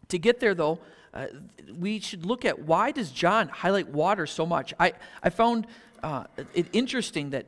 To 0.09 0.19
get 0.19 0.39
there, 0.39 0.53
though, 0.53 0.79
uh, 1.13 1.27
we 1.77 1.99
should 1.99 2.25
look 2.25 2.45
at 2.45 2.59
why 2.59 2.91
does 2.91 3.11
John 3.11 3.49
highlight 3.49 3.89
water 3.89 4.25
so 4.25 4.45
much? 4.45 4.73
I, 4.79 4.93
I 5.21 5.29
found 5.29 5.67
uh, 6.03 6.25
it 6.53 6.67
interesting 6.73 7.31
that 7.31 7.47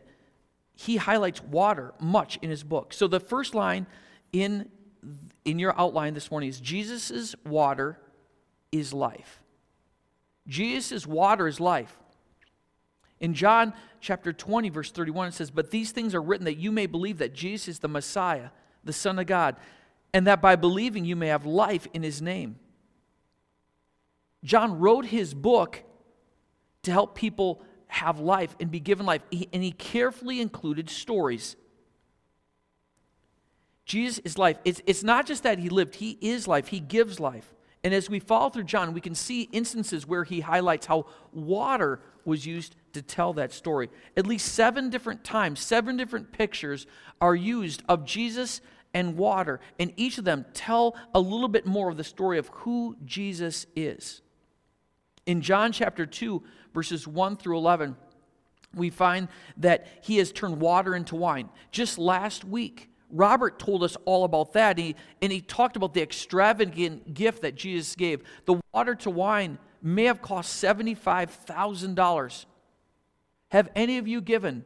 he 0.76 0.98
highlights 0.98 1.42
water 1.42 1.94
much 2.00 2.38
in 2.42 2.50
his 2.50 2.64
book. 2.64 2.94
So 2.94 3.08
the 3.08 3.20
first 3.20 3.56
line 3.56 3.86
in, 4.32 4.70
in 5.46 5.60
your 5.60 5.80
outline 5.80 6.14
this 6.14 6.30
morning 6.32 6.50
is 6.50 6.60
Jesus' 6.60 7.36
water 7.46 8.00
is 8.72 8.94
life. 8.94 9.42
Jesus' 10.48 11.08
water 11.08 11.48
is 11.48 11.60
life. 11.60 11.98
In 13.20 13.34
John 13.34 13.74
chapter 14.02 14.34
20, 14.34 14.70
verse 14.70 14.92
31, 14.92 15.30
it 15.30 15.34
says, 15.36 15.52
But 15.52 15.72
these 15.72 15.92
things 15.92 16.14
are 16.14 16.22
written 16.22 16.46
that 16.46 16.58
you 16.58 16.72
may 16.72 16.88
believe 16.88 17.20
that 17.20 17.34
Jesus 17.34 17.68
is 17.70 17.80
the 17.80 17.88
Messiah, 17.88 18.50
the 18.84 18.92
Son 18.92 19.18
of 19.20 19.28
God, 19.28 19.56
and 20.14 20.28
that 20.28 20.42
by 20.42 20.58
believing 20.58 21.06
you 21.06 21.16
may 21.16 21.28
have 21.28 21.46
life 21.46 21.88
in 21.94 22.04
his 22.04 22.22
name. 22.22 22.58
John 24.44 24.80
wrote 24.80 25.06
his 25.06 25.34
book 25.34 25.84
to 26.84 26.92
help 26.92 27.16
people 27.16 27.62
have 27.88 28.20
life 28.20 28.56
and 28.60 28.72
be 28.72 28.80
given 28.80 29.06
life. 29.06 29.22
And 29.54 29.64
he 29.64 29.72
carefully 29.72 30.42
included 30.42 30.90
stories. 30.90 31.56
Jesus 33.86 34.20
is 34.20 34.38
life. 34.38 34.58
It's, 34.66 34.82
it's 34.86 35.04
not 35.04 35.26
just 35.26 35.44
that 35.44 35.60
he 35.60 35.70
lived, 35.70 35.96
he 35.96 36.18
is 36.22 36.48
life, 36.48 36.68
he 36.68 36.80
gives 36.80 37.20
life. 37.20 37.54
And 37.84 37.94
as 37.94 38.10
we 38.10 38.20
follow 38.20 38.50
through 38.50 38.64
John, 38.64 38.94
we 38.94 39.02
can 39.02 39.14
see 39.14 39.44
instances 39.52 40.08
where 40.08 40.24
he 40.24 40.40
highlights 40.40 40.86
how 40.86 41.06
water 41.34 42.00
was 42.24 42.46
used 42.46 42.76
to 42.94 43.02
tell 43.02 43.34
that 43.34 43.52
story. 43.52 43.90
At 44.16 44.26
least 44.26 44.54
seven 44.54 44.90
different 44.90 45.24
times, 45.24 45.60
seven 45.60 45.98
different 45.98 46.32
pictures 46.32 46.88
are 47.20 47.36
used 47.36 47.84
of 47.90 48.06
Jesus 48.06 48.62
and 48.94 49.18
water, 49.18 49.60
and 49.80 49.92
each 49.98 50.18
of 50.18 50.24
them 50.24 50.46
tell 50.54 50.96
a 51.14 51.20
little 51.20 51.48
bit 51.48 51.66
more 51.66 51.90
of 51.90 51.98
the 51.98 52.04
story 52.04 52.38
of 52.38 52.48
who 52.50 52.96
Jesus 53.06 53.66
is. 53.76 54.23
In 55.26 55.42
John 55.42 55.72
chapter 55.72 56.06
2, 56.06 56.44
verses 56.74 57.08
1 57.08 57.38
through 57.38 57.58
11, 57.58 57.96
we 58.76 58.90
find 58.90 59.28
that 59.58 59.88
he 60.02 60.18
has 60.18 60.32
turned 60.32 60.60
water 60.60 60.96
into 60.96 61.16
wine. 61.16 61.50
Just 61.72 61.98
last 61.98 62.44
week, 62.44 62.90
Robert 63.10 63.60
told 63.60 63.84
us 63.84 63.96
all 64.06 64.24
about 64.24 64.54
that, 64.54 64.80
and 64.80 64.88
he, 64.88 64.96
and 65.22 65.32
he 65.32 65.40
talked 65.40 65.76
about 65.76 65.94
the 65.94 66.02
extravagant 66.02 67.14
gift 67.14 67.44
that 67.44 67.56
Jesus 67.56 67.96
gave. 67.96 68.24
The 68.46 68.60
water 68.74 68.96
to 68.96 69.10
wine 69.10 69.60
may 69.82 70.06
have 70.06 70.22
cost 70.22 70.62
$75,000. 70.64 72.46
Have 73.50 73.70
any 73.76 74.00
of 74.00 74.08
you 74.08 74.20
given 74.20 74.66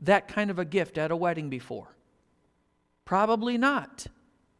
that 0.00 0.28
kind 0.28 0.50
of 0.50 0.58
a 0.58 0.64
gift 0.66 0.98
at 0.98 1.10
a 1.10 1.16
wedding 1.16 1.48
before? 1.48 1.96
Probably 3.06 3.56
not. 3.56 4.06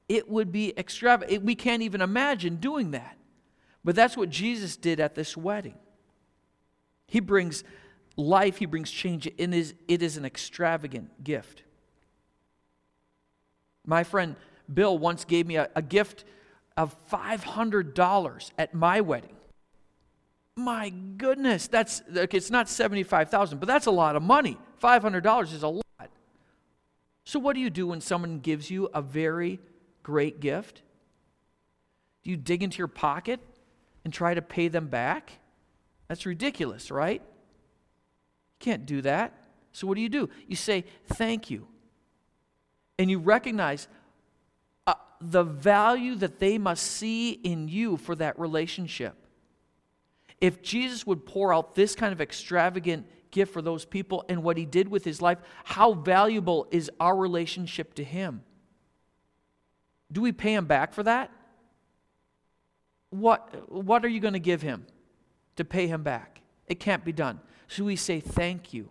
It 0.09 0.31
would 0.31 0.51
be 0.51 0.73
extravagant. 0.79 1.45
We 1.45 1.55
can't 1.55 1.83
even 1.83 2.01
imagine 2.01 2.57
doing 2.57 2.93
that. 2.93 3.18
But 3.89 3.97
that's 3.97 4.19
what 4.19 4.29
Jesus 4.29 4.77
did 4.77 5.01
at 5.01 5.15
this 5.15 5.35
wedding. 5.35 5.79
He 7.07 7.21
brings 7.21 7.65
life, 8.19 8.59
he 8.59 8.67
brings 8.67 8.91
change. 8.91 9.27
Is, 9.39 9.73
it 9.89 10.03
is 10.03 10.19
an 10.19 10.27
extravagant 10.27 11.25
gift. 11.25 11.63
My 13.87 14.05
friend 14.05 14.37
Bill 14.71 14.99
once 14.99 15.25
gave 15.25 15.47
me 15.47 15.57
a, 15.57 15.71
a 15.75 15.81
gift 15.81 16.27
of 16.77 16.95
$500 17.11 18.51
at 18.59 18.75
my 18.75 19.01
wedding. 19.01 19.37
My 20.55 20.91
goodness, 20.91 21.67
that's 21.67 22.03
it's 22.11 22.51
not 22.51 22.69
75,000, 22.69 23.57
but 23.59 23.67
that's 23.67 23.87
a 23.87 23.91
lot 23.91 24.17
of 24.17 24.23
money. 24.23 24.59
$500 24.83 25.55
is 25.55 25.63
a 25.63 25.69
lot. 25.69 26.11
So 27.25 27.39
what 27.39 27.55
do 27.55 27.61
you 27.61 27.71
do 27.71 27.87
when 27.87 28.03
someone 28.03 28.41
gives 28.41 28.71
you 28.71 28.91
a 28.93 29.01
very 29.01 29.61
great 30.03 30.41
gift? 30.41 30.83
Do 32.23 32.31
you 32.31 32.37
dig 32.37 32.63
into 32.63 32.77
your 32.77 32.89
pocket 32.89 33.41
and 34.09 34.15
try 34.15 34.33
to 34.33 34.41
pay 34.41 34.69
them 34.69 34.87
back? 34.87 35.33
That's 36.09 36.25
ridiculous, 36.25 36.91
right? 36.91 37.21
Can't 38.59 38.87
do 38.87 39.03
that. 39.03 39.35
So 39.73 39.87
what 39.87 39.97
do 39.97 40.01
you 40.01 40.09
do? 40.09 40.31
You 40.47 40.57
say, 40.57 40.87
Thank 41.09 41.51
you. 41.51 41.69
And 42.99 43.11
you 43.11 43.19
recognize 43.19 43.87
uh, 44.87 44.95
the 45.21 45.43
value 45.43 46.15
that 46.15 46.39
they 46.39 46.57
must 46.57 46.85
see 46.85 47.33
in 47.33 47.69
you 47.69 47.99
for 47.99 48.17
that 48.17 48.39
relationship. 48.39 49.15
If 50.41 50.63
Jesus 50.63 51.07
would 51.07 51.27
pour 51.27 51.53
out 51.53 51.75
this 51.75 51.95
kind 51.95 52.15
of 52.15 52.23
extravagant 52.23 53.07
gift 53.31 53.53
for 53.53 53.61
those 53.61 53.85
people 53.85 54.25
and 54.31 54.43
what 54.43 54.57
he 54.57 54.65
did 54.65 54.89
with 54.89 55.05
his 55.05 55.21
life, 55.21 55.37
how 55.65 55.93
valuable 55.93 56.67
is 56.71 56.91
our 56.99 57.15
relationship 57.15 57.93
to 57.97 58.05
him? 58.05 58.43
Do 60.11 60.23
we 60.23 60.33
pay 60.33 60.55
him 60.55 60.65
back 60.65 60.95
for 60.95 61.03
that? 61.03 61.31
What, 63.11 63.71
what 63.71 64.05
are 64.05 64.09
you 64.09 64.21
going 64.21 64.35
to 64.35 64.41
give 64.41 64.63
him 64.63 64.87
to 65.57 65.65
pay 65.65 65.87
him 65.87 66.03
back? 66.03 66.41
It 66.67 66.81
can't 66.81 67.05
be 67.05 67.13
done. 67.13 67.41
So 67.69 67.85
we 67.85 67.97
say 67.97 68.21
thank 68.21 68.73
you. 68.73 68.91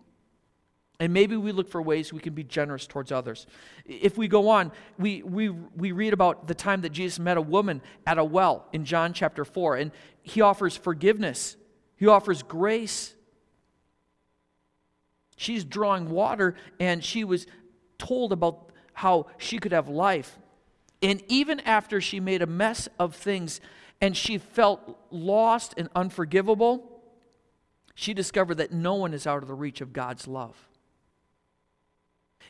And 0.99 1.13
maybe 1.13 1.37
we 1.37 1.51
look 1.51 1.69
for 1.69 1.79
ways 1.81 2.11
we 2.11 2.19
can 2.19 2.33
be 2.33 2.43
generous 2.43 2.87
towards 2.87 3.11
others. 3.11 3.45
If 3.85 4.17
we 4.17 4.27
go 4.27 4.49
on, 4.49 4.71
we, 4.97 5.21
we, 5.21 5.49
we 5.49 5.91
read 5.91 6.11
about 6.11 6.47
the 6.47 6.55
time 6.55 6.81
that 6.81 6.89
Jesus 6.89 7.19
met 7.19 7.37
a 7.37 7.41
woman 7.41 7.81
at 8.07 8.17
a 8.17 8.23
well 8.23 8.65
in 8.73 8.83
John 8.83 9.13
chapter 9.13 9.45
4, 9.45 9.75
and 9.75 9.91
he 10.23 10.41
offers 10.41 10.75
forgiveness, 10.75 11.55
he 11.95 12.07
offers 12.07 12.41
grace. 12.41 13.13
She's 15.35 15.63
drawing 15.63 16.09
water, 16.09 16.55
and 16.79 17.03
she 17.03 17.23
was 17.23 17.45
told 17.99 18.31
about 18.31 18.71
how 18.93 19.27
she 19.37 19.59
could 19.59 19.71
have 19.71 19.87
life. 19.87 20.39
And 21.03 21.21
even 21.27 21.59
after 21.59 22.01
she 22.01 22.19
made 22.19 22.41
a 22.41 22.47
mess 22.47 22.89
of 22.97 23.15
things 23.15 23.61
and 24.01 24.15
she 24.15 24.37
felt 24.37 24.97
lost 25.11 25.73
and 25.77 25.89
unforgivable, 25.95 27.01
she 27.95 28.13
discovered 28.13 28.55
that 28.55 28.71
no 28.71 28.93
one 28.95 29.13
is 29.13 29.25
out 29.25 29.41
of 29.41 29.47
the 29.47 29.55
reach 29.55 29.81
of 29.81 29.93
God's 29.93 30.27
love. 30.27 30.67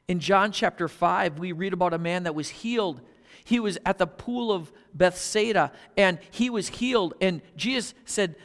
In 0.07 0.19
John 0.19 0.51
chapter 0.51 0.87
5, 0.87 1.39
we 1.39 1.51
read 1.51 1.73
about 1.73 1.93
a 1.93 1.97
man 1.97 2.23
that 2.23 2.35
was 2.35 2.49
healed. 2.49 3.01
He 3.43 3.59
was 3.59 3.77
at 3.85 3.97
the 3.97 4.07
pool 4.07 4.51
of 4.51 4.71
Bethsaida 4.93 5.71
and 5.97 6.19
he 6.31 6.49
was 6.49 6.67
healed. 6.67 7.13
And 7.21 7.41
Jesus 7.55 7.93
said, 8.05 8.35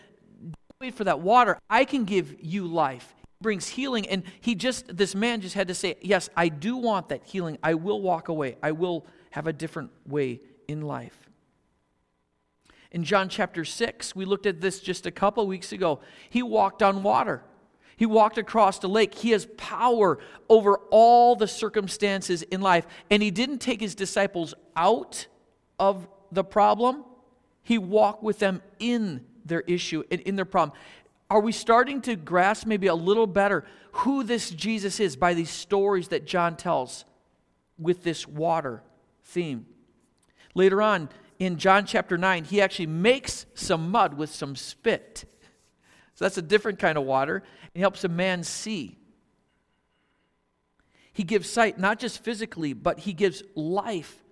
Wait 0.81 0.95
for 0.95 1.05
that 1.05 1.21
water. 1.21 1.59
I 1.71 1.85
can 1.85 2.05
give 2.05 2.35
you 2.41 2.67
life. 2.67 3.15
He 3.17 3.43
brings 3.43 3.69
healing. 3.69 4.09
And 4.09 4.25
he 4.41 4.57
just, 4.57 4.97
this 4.97 5.15
man 5.15 5.41
just 5.41 5.55
had 5.55 5.69
to 5.69 5.75
say, 5.75 5.97
Yes, 6.01 6.29
I 6.37 6.49
do 6.49 6.77
want 6.77 7.09
that 7.11 7.25
healing. 7.25 7.59
I 7.63 7.75
will 7.75 8.01
walk 8.01 8.29
away. 8.29 8.57
I 8.63 8.73
will 8.73 9.07
have 9.31 9.47
a 9.47 9.53
different 9.53 9.91
way 10.07 10.41
in 10.67 10.83
life. 10.83 11.22
In 12.93 13.05
John 13.05 13.31
chapter 13.31 13.65
6, 13.65 14.15
we 14.15 14.27
looked 14.27 14.45
at 14.45 14.61
this 14.61 14.79
just 14.79 15.07
a 15.07 15.11
couple 15.11 15.47
weeks 15.47 15.73
ago. 15.73 16.01
He 16.29 16.43
walked 16.43 16.83
on 16.83 17.03
water. 17.03 17.43
He 17.97 18.05
walked 18.05 18.37
across 18.37 18.79
the 18.79 18.89
lake. 18.89 19.15
He 19.15 19.31
has 19.31 19.47
power 19.57 20.19
over 20.49 20.77
all 20.91 21.35
the 21.35 21.49
circumstances 21.49 22.43
in 22.43 22.61
life. 22.61 22.87
And 23.11 23.23
he 23.23 23.31
didn't 23.31 23.59
take 23.59 23.81
his 23.81 23.95
disciples 23.95 24.55
out 24.77 25.27
of 25.79 26.07
the 26.31 26.45
problem, 26.45 27.05
he 27.63 27.77
walked 27.79 28.23
with 28.23 28.39
them 28.39 28.63
in 28.79 29.25
their 29.45 29.61
issue 29.63 30.03
and 30.11 30.21
in 30.23 30.37
their 30.37 30.45
problem. 30.45 30.77
Are 31.29 31.41
we 31.41 31.53
starting 31.53 32.01
to 32.03 32.17
grasp 32.17 32.67
maybe 32.67 32.87
a 32.87 32.95
little 32.95 33.27
better 33.27 33.65
who 33.93 34.23
this 34.23 34.51
Jesus 34.51 35.01
is 35.01 35.17
by 35.17 35.35
these 35.35 35.51
stories 35.51 36.09
that 36.09 36.27
John 36.27 36.57
tells 36.57 37.05
with 37.79 38.03
this 38.03 38.27
water 38.27 38.83
theme? 39.25 39.67
Later 40.55 40.83
on 40.83 41.09
in 41.39 41.59
John 41.59 41.87
chapter 41.87 42.17
9, 42.17 42.45
he 42.45 42.61
actually 42.61 42.87
makes 42.87 43.47
some 43.55 43.91
mud 43.91 44.15
with 44.15 44.31
some 44.31 44.57
spit. 44.57 45.25
So 46.15 46.25
that's 46.25 46.39
a 46.39 46.43
different 46.43 46.79
kind 46.79 46.99
of 46.99 47.05
water. 47.05 47.43
He 47.75 47.81
helps 47.81 48.05
a 48.05 48.09
man 48.09 48.45
see. 48.45 48.99
He 51.13 51.25
gives 51.25 51.49
sight 51.49 51.79
not 51.79 51.99
just 51.99 52.23
physically, 52.25 52.73
but 52.73 53.01
he 53.01 53.13
gives 53.13 53.43
life. 53.55 54.23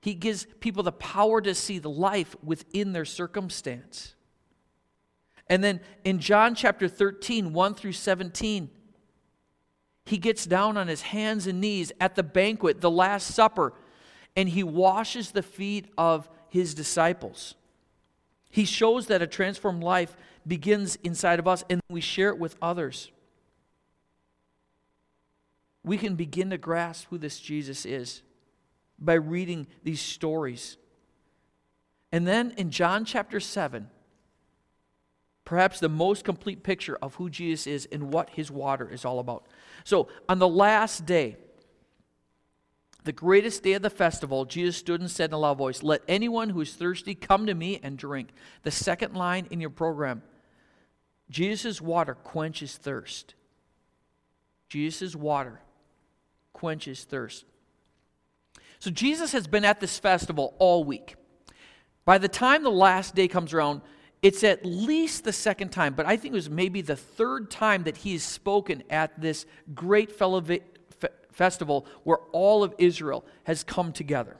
He 0.00 0.14
gives 0.14 0.46
people 0.60 0.82
the 0.82 0.92
power 0.92 1.40
to 1.40 1.54
see 1.54 1.78
the 1.78 1.90
life 1.90 2.36
within 2.42 2.92
their 2.92 3.06
circumstance. 3.06 4.14
And 5.48 5.62
then 5.62 5.80
in 6.04 6.18
John 6.18 6.54
chapter 6.54 6.88
13, 6.88 7.52
1 7.52 7.74
through 7.74 7.92
17, 7.92 8.70
he 10.06 10.18
gets 10.18 10.44
down 10.44 10.76
on 10.76 10.88
his 10.88 11.02
hands 11.02 11.46
and 11.46 11.60
knees 11.60 11.92
at 12.00 12.14
the 12.14 12.22
banquet, 12.22 12.80
the 12.80 12.90
Last 12.90 13.28
Supper, 13.28 13.72
and 14.36 14.48
he 14.48 14.62
washes 14.62 15.30
the 15.30 15.42
feet 15.42 15.86
of 15.96 16.28
his 16.48 16.74
disciples. 16.74 17.54
He 18.50 18.64
shows 18.64 19.06
that 19.08 19.22
a 19.22 19.26
transformed 19.26 19.82
life 19.82 20.16
begins 20.46 20.96
inside 21.02 21.38
of 21.38 21.48
us 21.48 21.64
and 21.68 21.80
we 21.88 22.00
share 22.00 22.28
it 22.28 22.38
with 22.38 22.56
others. 22.62 23.10
We 25.82 25.98
can 25.98 26.14
begin 26.14 26.50
to 26.50 26.58
grasp 26.58 27.08
who 27.10 27.18
this 27.18 27.38
Jesus 27.40 27.84
is 27.84 28.22
by 28.98 29.14
reading 29.14 29.66
these 29.82 30.00
stories. 30.00 30.76
And 32.12 32.26
then 32.26 32.54
in 32.56 32.70
John 32.70 33.04
chapter 33.04 33.40
7, 33.40 33.90
perhaps 35.44 35.80
the 35.80 35.88
most 35.88 36.24
complete 36.24 36.62
picture 36.62 36.96
of 37.02 37.16
who 37.16 37.28
Jesus 37.28 37.66
is 37.66 37.88
and 37.90 38.12
what 38.12 38.30
his 38.30 38.50
water 38.50 38.88
is 38.88 39.04
all 39.04 39.18
about. 39.18 39.46
So, 39.82 40.08
on 40.28 40.38
the 40.38 40.48
last 40.48 41.04
day, 41.04 41.36
the 43.04 43.12
greatest 43.12 43.62
day 43.62 43.74
of 43.74 43.82
the 43.82 43.90
festival, 43.90 44.46
Jesus 44.46 44.76
stood 44.76 45.00
and 45.00 45.10
said 45.10 45.30
in 45.30 45.34
a 45.34 45.38
loud 45.38 45.58
voice, 45.58 45.82
Let 45.82 46.02
anyone 46.08 46.50
who 46.50 46.60
is 46.62 46.74
thirsty 46.74 47.14
come 47.14 47.46
to 47.46 47.54
me 47.54 47.78
and 47.82 47.98
drink. 47.98 48.30
The 48.62 48.70
second 48.70 49.14
line 49.14 49.46
in 49.50 49.60
your 49.60 49.70
program 49.70 50.22
Jesus' 51.30 51.80
water 51.80 52.14
quenches 52.14 52.76
thirst. 52.76 53.34
Jesus' 54.68 55.14
water 55.14 55.60
quenches 56.52 57.04
thirst. 57.04 57.44
So 58.78 58.90
Jesus 58.90 59.32
has 59.32 59.46
been 59.46 59.64
at 59.64 59.80
this 59.80 59.98
festival 59.98 60.54
all 60.58 60.84
week. 60.84 61.16
By 62.04 62.18
the 62.18 62.28
time 62.28 62.62
the 62.62 62.70
last 62.70 63.14
day 63.14 63.28
comes 63.28 63.54
around, 63.54 63.80
it's 64.22 64.44
at 64.44 64.64
least 64.64 65.24
the 65.24 65.32
second 65.32 65.70
time, 65.70 65.94
but 65.94 66.06
I 66.06 66.16
think 66.16 66.32
it 66.32 66.36
was 66.36 66.48
maybe 66.48 66.80
the 66.80 66.96
third 66.96 67.50
time 67.50 67.84
that 67.84 67.98
he 67.98 68.12
has 68.12 68.22
spoken 68.22 68.82
at 68.88 69.20
this 69.20 69.44
great 69.74 70.12
festival 71.34 71.86
where 72.04 72.18
all 72.32 72.64
of 72.64 72.74
Israel 72.78 73.24
has 73.44 73.62
come 73.62 73.92
together. 73.92 74.36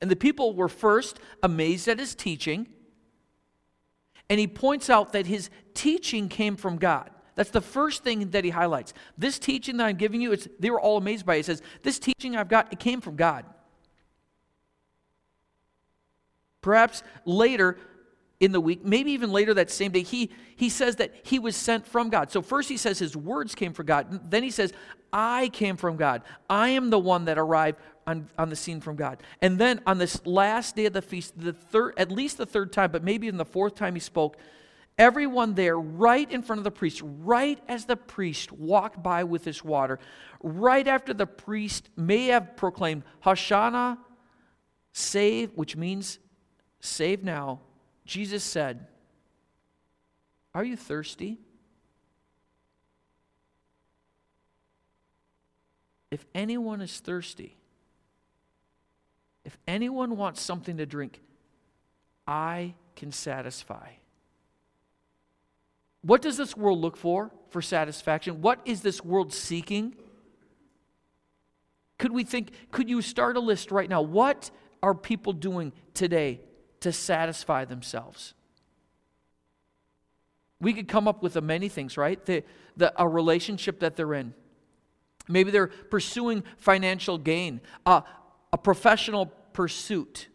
And 0.00 0.10
the 0.10 0.16
people 0.16 0.54
were 0.54 0.68
first 0.68 1.18
amazed 1.42 1.88
at 1.88 1.98
his 1.98 2.14
teaching 2.14 2.68
and 4.30 4.38
he 4.38 4.46
points 4.46 4.90
out 4.90 5.12
that 5.12 5.26
his 5.26 5.50
teaching 5.74 6.28
came 6.28 6.56
from 6.56 6.76
God. 6.76 7.10
That's 7.34 7.50
the 7.50 7.60
first 7.60 8.04
thing 8.04 8.30
that 8.30 8.44
he 8.44 8.50
highlights. 8.50 8.92
This 9.16 9.38
teaching 9.38 9.76
that 9.78 9.86
I'm 9.86 9.96
giving 9.96 10.20
you, 10.20 10.32
it's, 10.32 10.48
they 10.58 10.70
were 10.70 10.80
all 10.80 10.98
amazed 10.98 11.24
by 11.24 11.34
it. 11.34 11.38
He 11.38 11.42
says, 11.44 11.62
This 11.82 11.98
teaching 11.98 12.36
I've 12.36 12.48
got, 12.48 12.72
it 12.72 12.80
came 12.80 13.00
from 13.00 13.16
God. 13.16 13.44
Perhaps 16.60 17.02
later 17.24 17.78
in 18.40 18.52
the 18.52 18.60
week, 18.60 18.84
maybe 18.84 19.12
even 19.12 19.32
later 19.32 19.54
that 19.54 19.70
same 19.70 19.92
day, 19.92 20.02
he, 20.02 20.30
he 20.56 20.68
says 20.68 20.96
that 20.96 21.14
he 21.22 21.38
was 21.38 21.56
sent 21.56 21.86
from 21.86 22.10
God. 22.10 22.30
So 22.30 22.42
first 22.42 22.68
he 22.68 22.76
says 22.76 22.98
his 22.98 23.16
words 23.16 23.54
came 23.54 23.72
from 23.72 23.86
God. 23.86 24.30
Then 24.30 24.42
he 24.42 24.50
says, 24.50 24.72
I 25.12 25.48
came 25.48 25.76
from 25.76 25.96
God. 25.96 26.22
I 26.48 26.70
am 26.70 26.90
the 26.90 26.98
one 26.98 27.26
that 27.26 27.38
arrived 27.38 27.78
on, 28.06 28.28
on 28.38 28.48
the 28.48 28.56
scene 28.56 28.80
from 28.80 28.96
God. 28.96 29.22
And 29.42 29.58
then 29.58 29.80
on 29.86 29.98
this 29.98 30.24
last 30.26 30.76
day 30.76 30.86
of 30.86 30.92
the 30.92 31.02
feast, 31.02 31.38
the 31.38 31.52
third, 31.52 31.94
at 31.96 32.10
least 32.10 32.38
the 32.38 32.46
third 32.46 32.72
time, 32.72 32.90
but 32.90 33.04
maybe 33.04 33.28
in 33.28 33.36
the 33.36 33.44
fourth 33.44 33.74
time 33.74 33.94
he 33.94 34.00
spoke, 34.00 34.36
everyone 34.98 35.54
there, 35.54 35.78
right 35.78 36.30
in 36.30 36.42
front 36.42 36.58
of 36.58 36.64
the 36.64 36.70
priest, 36.70 37.02
right 37.04 37.58
as 37.68 37.84
the 37.84 37.96
priest 37.96 38.50
walked 38.52 39.02
by 39.02 39.24
with 39.24 39.44
this 39.44 39.62
water, 39.62 39.98
right 40.42 40.86
after 40.86 41.14
the 41.14 41.26
priest 41.26 41.88
may 41.96 42.26
have 42.26 42.56
proclaimed, 42.56 43.04
Hosanna, 43.20 43.98
save, 44.92 45.52
which 45.54 45.76
means 45.76 46.18
save 46.80 47.22
now, 47.22 47.60
Jesus 48.04 48.42
said, 48.42 48.86
Are 50.54 50.64
you 50.64 50.76
thirsty? 50.76 51.38
If 56.10 56.24
anyone 56.34 56.80
is 56.80 57.00
thirsty, 57.00 57.56
if 59.44 59.56
anyone 59.66 60.16
wants 60.16 60.40
something 60.42 60.76
to 60.78 60.86
drink, 60.86 61.20
I 62.26 62.74
can 62.96 63.12
satisfy. 63.12 63.90
What 66.02 66.22
does 66.22 66.36
this 66.36 66.56
world 66.56 66.78
look 66.78 66.96
for 66.96 67.30
for 67.50 67.60
satisfaction? 67.60 68.40
What 68.40 68.60
is 68.64 68.82
this 68.82 69.04
world 69.04 69.32
seeking? 69.32 69.94
Could 71.98 72.12
we 72.12 72.24
think, 72.24 72.52
could 72.70 72.88
you 72.88 73.02
start 73.02 73.36
a 73.36 73.40
list 73.40 73.70
right 73.70 73.88
now? 73.88 74.02
What 74.02 74.50
are 74.82 74.94
people 74.94 75.32
doing 75.32 75.72
today 75.94 76.40
to 76.80 76.92
satisfy 76.92 77.64
themselves? 77.64 78.34
We 80.60 80.72
could 80.72 80.88
come 80.88 81.08
up 81.08 81.22
with 81.22 81.40
many 81.42 81.68
things, 81.68 81.96
right? 81.96 82.24
The, 82.24 82.44
the, 82.76 82.92
a 83.00 83.08
relationship 83.08 83.80
that 83.80 83.96
they're 83.96 84.14
in. 84.14 84.34
Maybe 85.28 85.50
they're 85.50 85.68
pursuing 85.68 86.42
financial 86.56 87.18
gain, 87.18 87.60
a 87.86 88.02
professional 88.62 89.26
pursuit. 89.52 90.28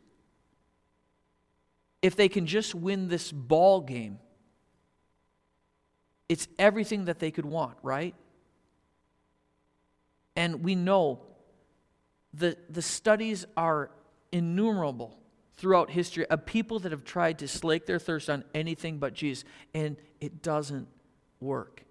If 2.01 2.15
they 2.15 2.29
can 2.29 2.45
just 2.45 2.75
win 2.75 3.07
this 3.07 3.31
ball 3.31 3.81
game, 3.81 4.19
it's 6.29 6.47
everything 6.57 7.05
that 7.05 7.19
they 7.19 7.31
could 7.31 7.45
want, 7.45 7.77
right? 7.81 8.15
And 10.35 10.63
we 10.63 10.75
know 10.75 11.21
the, 12.33 12.57
the 12.69 12.81
studies 12.81 13.45
are 13.55 13.91
innumerable 14.31 15.19
throughout 15.55 15.91
history 15.91 16.25
of 16.25 16.45
people 16.45 16.79
that 16.79 16.91
have 16.91 17.03
tried 17.03 17.39
to 17.39 17.47
slake 17.47 17.85
their 17.85 17.99
thirst 17.99 18.29
on 18.29 18.43
anything 18.55 18.97
but 18.97 19.13
Jesus, 19.13 19.45
and 19.73 19.95
it 20.19 20.41
doesn't 20.41 20.87
work. 21.39 21.83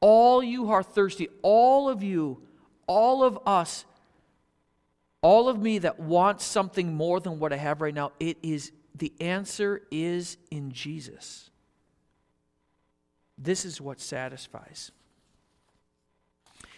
All 0.00 0.42
you 0.42 0.70
are 0.70 0.82
thirsty, 0.82 1.28
all 1.42 1.88
of 1.88 2.02
you, 2.02 2.42
all 2.86 3.24
of 3.24 3.38
us, 3.46 3.84
all 5.22 5.48
of 5.48 5.60
me 5.60 5.78
that 5.78 5.98
wants 5.98 6.44
something 6.44 6.94
more 6.94 7.18
than 7.20 7.38
what 7.38 7.52
I 7.52 7.56
have 7.56 7.80
right 7.80 7.94
now, 7.94 8.12
it 8.20 8.38
is 8.42 8.72
the 8.94 9.12
answer 9.20 9.82
is 9.90 10.36
in 10.50 10.72
Jesus. 10.72 11.50
This 13.38 13.64
is 13.64 13.80
what 13.80 14.00
satisfies. 14.00 14.90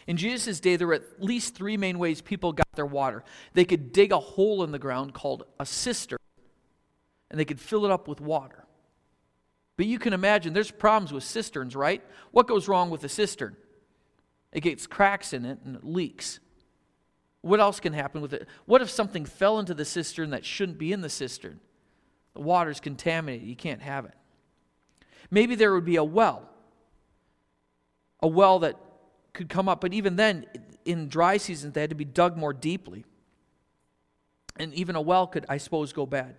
In 0.06 0.16
Jesus' 0.16 0.58
day, 0.58 0.76
there 0.76 0.86
were 0.86 0.94
at 0.94 1.22
least 1.22 1.54
three 1.54 1.76
main 1.76 1.98
ways 1.98 2.22
people 2.22 2.52
got 2.52 2.72
their 2.74 2.86
water. 2.86 3.22
They 3.52 3.66
could 3.66 3.92
dig 3.92 4.10
a 4.10 4.18
hole 4.18 4.64
in 4.64 4.72
the 4.72 4.78
ground 4.78 5.12
called 5.12 5.44
a 5.60 5.66
cistern, 5.66 6.18
and 7.30 7.38
they 7.38 7.44
could 7.44 7.60
fill 7.60 7.84
it 7.84 7.90
up 7.90 8.08
with 8.08 8.20
water. 8.20 8.64
But 9.78 9.86
you 9.86 10.00
can 10.00 10.12
imagine 10.12 10.52
there's 10.52 10.72
problems 10.72 11.12
with 11.12 11.22
cisterns, 11.22 11.76
right? 11.76 12.02
What 12.32 12.48
goes 12.48 12.66
wrong 12.66 12.90
with 12.90 13.04
a 13.04 13.08
cistern? 13.08 13.56
It 14.52 14.60
gets 14.60 14.88
cracks 14.88 15.32
in 15.32 15.44
it 15.44 15.60
and 15.64 15.76
it 15.76 15.84
leaks. 15.84 16.40
What 17.42 17.60
else 17.60 17.78
can 17.78 17.92
happen 17.92 18.20
with 18.20 18.32
it? 18.32 18.48
What 18.66 18.82
if 18.82 18.90
something 18.90 19.24
fell 19.24 19.60
into 19.60 19.74
the 19.74 19.84
cistern 19.84 20.30
that 20.30 20.44
shouldn't 20.44 20.78
be 20.78 20.92
in 20.92 21.00
the 21.00 21.08
cistern? 21.08 21.60
The 22.34 22.40
water's 22.40 22.80
contaminated. 22.80 23.46
You 23.46 23.54
can't 23.54 23.80
have 23.80 24.04
it. 24.04 24.14
Maybe 25.30 25.54
there 25.54 25.72
would 25.72 25.84
be 25.84 25.96
a 25.96 26.02
well, 26.02 26.50
a 28.20 28.26
well 28.26 28.58
that 28.58 28.74
could 29.32 29.48
come 29.48 29.68
up, 29.68 29.80
but 29.80 29.94
even 29.94 30.16
then, 30.16 30.46
in 30.84 31.08
dry 31.08 31.36
seasons, 31.36 31.74
they 31.74 31.82
had 31.82 31.90
to 31.90 31.96
be 31.96 32.04
dug 32.04 32.36
more 32.36 32.52
deeply. 32.52 33.04
And 34.56 34.74
even 34.74 34.96
a 34.96 35.00
well 35.00 35.28
could, 35.28 35.46
I 35.48 35.58
suppose, 35.58 35.92
go 35.92 36.04
bad. 36.04 36.34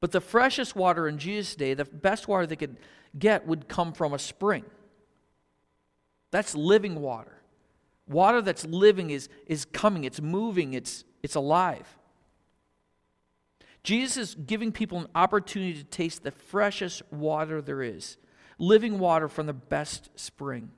But 0.00 0.12
the 0.12 0.20
freshest 0.20 0.76
water 0.76 1.08
in 1.08 1.18
Jesus' 1.18 1.56
day, 1.56 1.74
the 1.74 1.84
best 1.84 2.28
water 2.28 2.46
they 2.46 2.56
could 2.56 2.76
get, 3.18 3.46
would 3.46 3.68
come 3.68 3.92
from 3.92 4.12
a 4.12 4.18
spring. 4.18 4.64
That's 6.30 6.54
living 6.54 7.00
water. 7.00 7.42
Water 8.06 8.40
that's 8.40 8.64
living 8.64 9.10
is, 9.10 9.28
is 9.46 9.64
coming, 9.64 10.04
it's 10.04 10.20
moving, 10.20 10.72
it's, 10.72 11.04
it's 11.22 11.34
alive. 11.34 11.98
Jesus 13.82 14.16
is 14.16 14.34
giving 14.34 14.72
people 14.72 14.98
an 14.98 15.08
opportunity 15.14 15.74
to 15.74 15.84
taste 15.84 16.22
the 16.22 16.30
freshest 16.30 17.02
water 17.10 17.60
there 17.60 17.82
is, 17.82 18.16
living 18.58 18.98
water 18.98 19.28
from 19.28 19.46
the 19.46 19.52
best 19.52 20.10
spring. 20.18 20.70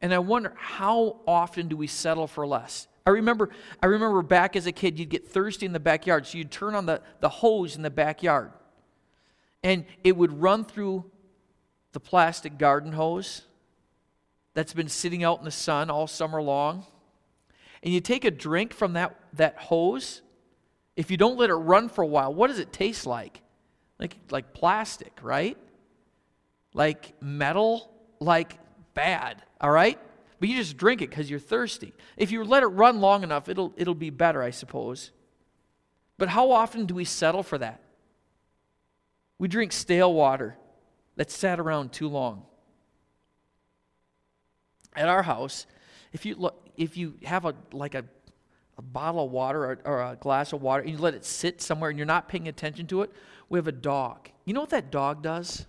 And 0.00 0.14
I 0.14 0.18
wonder 0.18 0.54
how 0.56 1.20
often 1.26 1.68
do 1.68 1.76
we 1.76 1.86
settle 1.86 2.26
for 2.26 2.46
less? 2.46 2.88
I 3.10 3.14
remember, 3.14 3.50
I 3.82 3.86
remember 3.86 4.22
back 4.22 4.54
as 4.54 4.66
a 4.66 4.72
kid, 4.72 4.96
you'd 4.96 5.08
get 5.08 5.26
thirsty 5.26 5.66
in 5.66 5.72
the 5.72 5.80
backyard, 5.80 6.28
so 6.28 6.38
you'd 6.38 6.52
turn 6.52 6.76
on 6.76 6.86
the, 6.86 7.02
the 7.18 7.28
hose 7.28 7.74
in 7.74 7.82
the 7.82 7.90
backyard, 7.90 8.52
and 9.64 9.84
it 10.04 10.16
would 10.16 10.40
run 10.40 10.64
through 10.64 11.10
the 11.90 11.98
plastic 11.98 12.56
garden 12.56 12.92
hose 12.92 13.42
that's 14.54 14.72
been 14.72 14.88
sitting 14.88 15.24
out 15.24 15.40
in 15.40 15.44
the 15.44 15.50
sun 15.50 15.90
all 15.90 16.06
summer 16.06 16.40
long. 16.40 16.86
And 17.82 17.92
you 17.92 18.00
take 18.00 18.24
a 18.24 18.30
drink 18.30 18.72
from 18.72 18.92
that, 18.92 19.16
that 19.32 19.58
hose, 19.58 20.22
if 20.94 21.10
you 21.10 21.16
don't 21.16 21.36
let 21.36 21.50
it 21.50 21.54
run 21.54 21.88
for 21.88 22.02
a 22.02 22.06
while, 22.06 22.32
what 22.32 22.46
does 22.46 22.60
it 22.60 22.72
taste 22.72 23.06
like? 23.06 23.40
Like, 23.98 24.16
like 24.30 24.54
plastic, 24.54 25.18
right? 25.20 25.58
Like 26.74 27.20
metal, 27.20 27.90
like 28.20 28.56
bad, 28.94 29.42
all 29.60 29.72
right? 29.72 29.98
But 30.40 30.48
you 30.48 30.56
just 30.56 30.78
drink 30.78 31.02
it 31.02 31.10
because 31.10 31.30
you're 31.30 31.38
thirsty. 31.38 31.92
If 32.16 32.32
you 32.32 32.42
let 32.42 32.62
it 32.62 32.68
run 32.68 33.00
long 33.00 33.22
enough, 33.22 33.48
it'll, 33.48 33.74
it'll 33.76 33.94
be 33.94 34.08
better, 34.08 34.42
I 34.42 34.50
suppose. 34.50 35.10
But 36.16 36.30
how 36.30 36.50
often 36.50 36.86
do 36.86 36.94
we 36.94 37.04
settle 37.04 37.42
for 37.42 37.58
that? 37.58 37.80
We 39.38 39.48
drink 39.48 39.72
stale 39.72 40.12
water 40.12 40.56
that 41.16 41.30
sat 41.30 41.60
around 41.60 41.92
too 41.92 42.08
long. 42.08 42.44
At 44.96 45.08
our 45.08 45.22
house, 45.22 45.66
if 46.12 46.26
you 46.26 46.34
look, 46.34 46.68
if 46.76 46.96
you 46.96 47.14
have 47.24 47.44
a 47.44 47.54
like 47.72 47.94
a, 47.94 48.04
a 48.76 48.82
bottle 48.82 49.24
of 49.24 49.30
water 49.30 49.64
or, 49.64 49.78
or 49.84 50.02
a 50.02 50.16
glass 50.16 50.52
of 50.52 50.62
water 50.62 50.82
and 50.82 50.90
you 50.90 50.98
let 50.98 51.14
it 51.14 51.24
sit 51.24 51.62
somewhere 51.62 51.90
and 51.90 51.98
you're 51.98 52.06
not 52.06 52.28
paying 52.28 52.48
attention 52.48 52.86
to 52.88 53.02
it, 53.02 53.12
we 53.48 53.58
have 53.58 53.68
a 53.68 53.72
dog. 53.72 54.30
You 54.44 54.54
know 54.54 54.60
what 54.60 54.70
that 54.70 54.90
dog 54.90 55.22
does? 55.22 55.66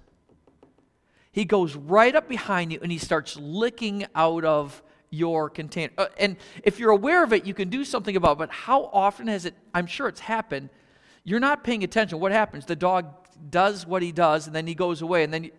He 1.32 1.46
goes 1.46 1.76
right 1.76 2.16
up 2.16 2.28
behind 2.28 2.72
you 2.72 2.80
and 2.82 2.92
he 2.92 2.98
starts 2.98 3.38
licking 3.38 4.06
out 4.16 4.44
of 4.44 4.84
your 5.10 5.50
container. 5.50 5.92
Uh, 5.98 6.08
and 6.18 6.38
if 6.64 6.80
you're 6.80 6.92
aware 6.92 7.24
of 7.24 7.34
it, 7.34 7.46
you 7.46 7.54
can 7.54 7.70
do 7.70 7.84
something 7.86 8.16
about 8.16 8.34
it. 8.34 8.38
But 8.40 8.52
how 8.52 8.90
often 8.94 9.28
has 9.28 9.46
it, 9.46 9.56
I'm 9.74 9.88
sure 9.88 10.08
it's 10.08 10.22
happened, 10.22 10.70
you're 11.24 11.40
not 11.40 11.64
paying 11.64 11.84
attention. 11.84 12.20
What 12.20 12.32
happens? 12.32 12.66
The 12.66 12.76
dog 12.76 13.06
does 13.50 13.86
what 13.86 14.02
he 14.02 14.12
does 14.12 14.48
and 14.48 14.56
then 14.56 14.68
he 14.68 14.76
goes 14.76 15.02
away. 15.02 15.24
And 15.24 15.34
then, 15.34 15.46
you, 15.46 15.52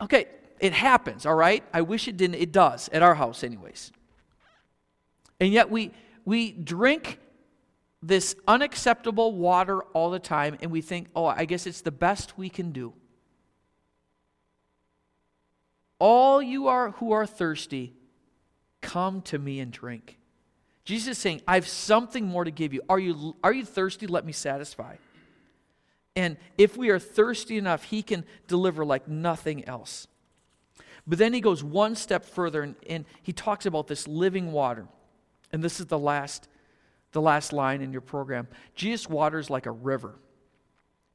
okay, 0.00 0.26
it 0.58 0.72
happens, 0.72 1.26
all 1.26 1.34
right? 1.34 1.62
I 1.72 1.82
wish 1.82 2.08
it 2.08 2.16
didn't. 2.16 2.36
It 2.36 2.52
does, 2.52 2.88
at 2.90 3.02
our 3.02 3.14
house, 3.14 3.44
anyways. 3.44 3.92
And 5.38 5.52
yet 5.52 5.70
we, 5.70 5.92
we 6.24 6.52
drink 6.52 7.18
this 8.02 8.36
unacceptable 8.48 9.32
water 9.34 9.82
all 9.82 10.10
the 10.10 10.18
time 10.18 10.56
and 10.62 10.70
we 10.70 10.80
think, 10.80 11.08
oh, 11.14 11.26
I 11.26 11.44
guess 11.44 11.66
it's 11.66 11.80
the 11.80 11.90
best 11.90 12.38
we 12.38 12.48
can 12.48 12.72
do. 12.72 12.92
All 15.98 16.42
you 16.42 16.68
are 16.68 16.90
who 16.92 17.12
are 17.12 17.26
thirsty, 17.26 17.94
come 18.80 19.22
to 19.22 19.38
me 19.38 19.60
and 19.60 19.72
drink. 19.72 20.18
Jesus 20.84 21.16
is 21.16 21.18
saying, 21.18 21.42
I 21.48 21.54
have 21.54 21.66
something 21.66 22.26
more 22.26 22.44
to 22.44 22.50
give 22.50 22.72
you. 22.72 22.82
Are 22.88 22.98
you, 22.98 23.34
are 23.42 23.52
you 23.52 23.64
thirsty? 23.64 24.06
Let 24.06 24.24
me 24.24 24.32
satisfy. 24.32 24.96
And 26.14 26.36
if 26.56 26.76
we 26.76 26.90
are 26.90 26.98
thirsty 26.98 27.58
enough, 27.58 27.84
he 27.84 28.02
can 28.02 28.24
deliver 28.46 28.84
like 28.84 29.08
nothing 29.08 29.66
else. 29.66 30.06
But 31.06 31.18
then 31.18 31.32
he 31.32 31.40
goes 31.40 31.62
one 31.62 31.94
step 31.94 32.24
further 32.24 32.62
and, 32.62 32.74
and 32.88 33.04
he 33.22 33.32
talks 33.32 33.66
about 33.66 33.86
this 33.86 34.08
living 34.08 34.52
water. 34.52 34.86
And 35.52 35.62
this 35.62 35.78
is 35.78 35.86
the 35.86 35.98
last, 35.98 36.48
the 37.12 37.20
last 37.20 37.52
line 37.52 37.80
in 37.80 37.92
your 37.92 38.00
program. 38.00 38.48
Jesus' 38.74 39.08
water 39.08 39.38
is 39.38 39.50
like 39.50 39.66
a 39.66 39.70
river. 39.70 40.14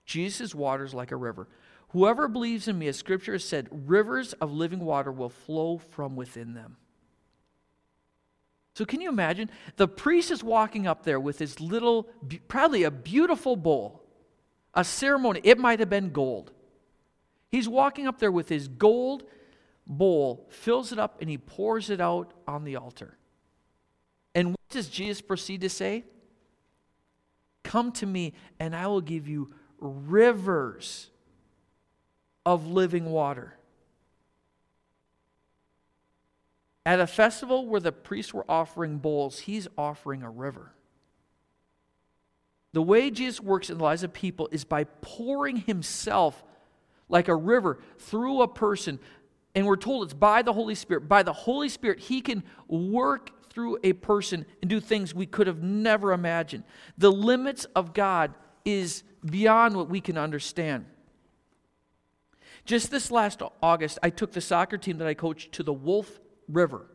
Jesus' 0.06 0.54
water 0.56 0.84
is 0.84 0.94
like 0.94 1.12
a 1.12 1.16
river. 1.16 1.48
Whoever 1.92 2.30
believes 2.30 2.68
in 2.70 2.80
me, 2.80 2.88
as 2.88 2.98
scripture 2.98 3.34
has 3.34 3.44
said, 3.44 3.68
rivers 3.72 4.32
of 4.34 4.54
living 4.54 4.80
water 4.80 5.12
will 5.12 5.30
flow 5.30 5.78
from 5.78 6.16
within 6.16 6.54
them. 6.54 6.78
So, 8.76 8.86
can 8.86 9.02
you 9.02 9.10
imagine? 9.10 9.50
The 9.76 9.90
priest 9.90 10.32
is 10.32 10.42
walking 10.42 10.88
up 10.88 11.04
there 11.04 11.20
with 11.20 11.38
his 11.40 11.60
little, 11.60 12.10
probably 12.48 12.84
a 12.84 12.92
beautiful 12.92 13.58
bowl, 13.58 14.06
a 14.74 14.86
ceremony. 14.86 15.42
It 15.44 15.58
might 15.58 15.80
have 15.80 15.90
been 15.90 16.12
gold. 16.12 16.54
He's 17.50 17.68
walking 17.68 18.08
up 18.08 18.20
there 18.20 18.32
with 18.32 18.48
his 18.48 18.70
gold 18.70 19.24
bowl, 19.86 20.48
fills 20.50 20.94
it 20.94 21.00
up, 21.00 21.20
and 21.20 21.30
he 21.30 21.38
pours 21.38 21.90
it 21.90 22.00
out 22.00 22.34
on 22.48 22.64
the 22.64 22.78
altar. 22.78 23.18
And 24.34 24.52
what 24.52 24.70
does 24.70 24.88
Jesus 24.88 25.20
proceed 25.20 25.60
to 25.62 25.70
say? 25.70 26.06
Come 27.64 27.92
to 27.94 28.06
me, 28.06 28.32
and 28.62 28.74
I 28.74 28.88
will 28.88 29.02
give 29.02 29.28
you 29.28 29.54
rivers 29.80 31.11
of 32.46 32.68
living 32.68 33.06
water. 33.06 33.56
At 36.86 37.00
a 37.00 37.08
festival 37.08 37.68
where 37.68 37.80
the 37.80 37.92
priests 37.92 38.34
were 38.34 38.46
offering 38.50 38.98
bowls, 38.98 39.40
he's 39.40 39.68
offering 39.78 40.24
a 40.24 40.30
river. 40.30 40.74
The 42.74 42.82
way 42.82 43.12
Jesus 43.12 43.40
works 43.40 43.70
in 43.70 43.78
the 43.78 43.84
lives 43.84 44.04
of 44.04 44.14
people 44.14 44.50
is 44.52 44.64
by 44.64 44.86
pouring 45.02 45.58
himself 45.58 46.44
like 47.10 47.28
a 47.28 47.36
river 47.36 47.80
through 48.00 48.42
a 48.42 48.48
person. 48.48 49.00
And 49.54 49.68
we're 49.68 49.76
told 49.76 50.06
it's 50.06 50.14
by 50.14 50.42
the 50.42 50.54
Holy 50.54 50.76
Spirit. 50.76 51.08
By 51.08 51.24
the 51.24 51.34
Holy 51.34 51.70
Spirit, 51.70 52.00
he 52.00 52.22
can 52.22 52.44
work 52.68 53.50
through 53.52 53.78
a 53.84 53.94
person 53.94 54.46
and 54.62 54.70
do 54.70 54.80
things 54.80 55.14
we 55.14 55.26
could 55.26 55.48
have 55.48 55.62
never 55.62 56.14
imagined. 56.14 56.64
The 56.98 57.12
limits 57.12 57.66
of 57.76 57.94
God 57.94 58.34
is 58.64 59.04
beyond 59.24 59.76
what 59.76 59.90
we 59.90 60.00
can 60.00 60.18
understand. 60.18 60.86
Just 62.66 62.92
this 62.92 63.12
last 63.12 63.42
August, 63.62 64.00
I 64.04 64.10
took 64.10 64.32
the 64.32 64.42
soccer 64.42 64.78
team 64.78 64.98
that 65.00 65.08
I 65.08 65.14
coached 65.14 65.52
to 65.54 65.64
the 65.64 65.74
Wolf 65.74 66.20
River 66.48 66.86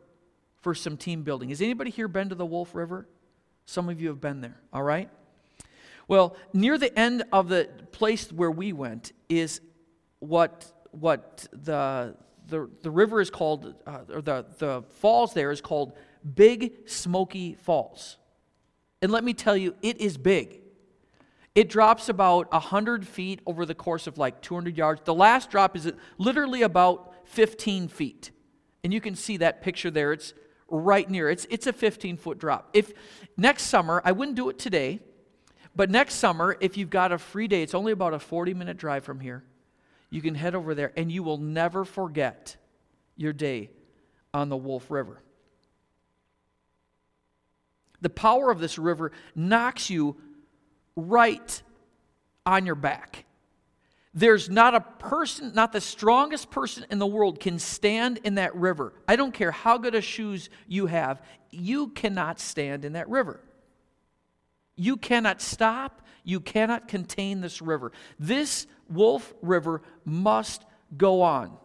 for 0.61 0.75
some 0.75 0.97
team 0.97 1.23
building. 1.23 1.49
Has 1.51 1.61
anybody 1.61 1.91
here 1.91 2.09
been 2.09 2.29
to 2.29 2.35
the 2.35 2.47
Wolf 2.47 2.75
River? 2.75 3.07
Some 3.67 3.89
of 3.89 4.01
you 4.01 4.09
have 4.09 4.21
been 4.21 4.41
there, 4.41 4.61
all 4.73 4.83
right? 4.83 5.11
Well, 6.09 6.37
near 6.53 6.79
the 6.79 6.97
end 6.97 7.25
of 7.33 7.49
the 7.49 7.69
place 7.91 8.33
where 8.33 8.51
we 8.51 8.73
went 8.73 9.13
is 9.29 9.61
what, 10.21 10.73
what 10.93 11.49
the, 11.53 12.17
the, 12.47 12.71
the 12.83 12.91
river 12.91 13.21
is 13.21 13.29
called, 13.29 13.75
uh, 13.87 14.01
or 14.13 14.23
the, 14.23 14.47
the 14.59 14.83
falls 15.01 15.35
there 15.35 15.51
is 15.51 15.61
called 15.61 15.93
Big 16.35 16.89
Smokey 16.89 17.55
Falls. 17.55 18.19
And 19.03 19.11
let 19.11 19.25
me 19.25 19.35
tell 19.35 19.57
you, 19.57 19.75
it 19.83 20.01
is 20.01 20.17
big. 20.17 20.61
It 21.57 21.71
drops 21.71 22.11
about 22.11 22.53
100 22.53 23.09
feet 23.09 23.41
over 23.47 23.65
the 23.65 23.75
course 23.75 24.07
of 24.07 24.19
like 24.19 24.43
200 24.43 24.77
yards. 24.77 25.01
The 25.05 25.15
last 25.15 25.51
drop 25.51 25.75
is 25.75 25.91
literally 26.19 26.61
about 26.61 27.15
15 27.25 27.89
feet. 27.89 28.31
And 28.85 28.93
you 28.93 29.01
can 29.01 29.15
see 29.15 29.39
that 29.39 29.63
picture 29.63 29.91
there. 29.91 30.13
It's 30.13 30.35
right 30.69 31.09
near. 31.09 31.31
It's, 31.31 31.47
it's 31.49 31.67
a 31.67 31.73
15 31.73 32.19
foot 32.19 32.39
drop. 32.39 32.69
If 32.75 32.93
next 33.39 33.65
summer, 33.65 34.03
I 34.05 34.13
wouldn't 34.13 34.37
do 34.37 34.51
it 34.51 34.59
today, 34.59 35.01
but 35.75 35.91
next 35.91 36.17
summer, 36.17 36.59
if 36.61 36.77
you've 36.77 36.91
got 36.91 37.11
a 37.11 37.17
free 37.17 37.49
day, 37.49 37.63
it's 37.63 37.75
only 37.75 37.93
about 37.93 38.13
a 38.13 38.19
40 38.19 38.53
minute 38.53 38.77
drive 38.77 39.03
from 39.03 39.19
here. 39.19 39.43
You 40.11 40.21
can 40.21 40.35
head 40.35 40.55
over 40.55 40.75
there 40.75 40.93
and 40.95 41.11
you 41.11 41.23
will 41.23 41.39
never 41.39 41.87
forget 41.87 42.57
your 43.17 43.33
day 43.33 43.71
on 44.35 44.51
the 44.51 44.57
Wolf 44.59 44.91
River. 44.91 45.23
The 48.03 48.11
power 48.11 48.51
of 48.51 48.61
this 48.61 48.79
river 48.79 49.11
knocks 49.35 49.89
you 49.89 50.19
right 50.97 51.63
on 52.45 52.67
your 52.67 52.75
back. 52.75 53.27
There's 54.15 54.49
not 54.49 54.75
a 54.75 54.81
person, 54.81 55.53
not 55.55 55.73
the 55.73 55.81
strongest 55.81 56.51
person 56.51 56.87
in 56.91 56.99
the 56.99 57.07
world 57.07 57.39
can 57.39 57.59
stand 57.59 58.19
in 58.25 58.37
that 58.37 58.57
river. 58.57 58.95
I 59.07 59.17
don't 59.17 59.35
care 59.35 59.51
how 59.51 59.77
good 59.77 59.95
of 59.95 60.05
shoes 60.05 60.49
you 60.67 60.87
have, 60.87 61.21
you 61.51 61.89
cannot 61.89 62.41
stand 62.41 62.87
in 62.87 62.95
that 62.95 63.09
river. 63.11 63.41
You 64.75 64.97
cannot 64.97 65.43
stop, 65.43 66.01
you 66.25 66.41
cannot 66.41 66.89
contain 66.89 67.43
this 67.43 67.61
river. 67.61 67.93
This 68.19 68.67
Wolf 68.89 69.35
River 69.43 69.83
must 70.05 70.65
go 70.97 71.21
on. 71.23 71.57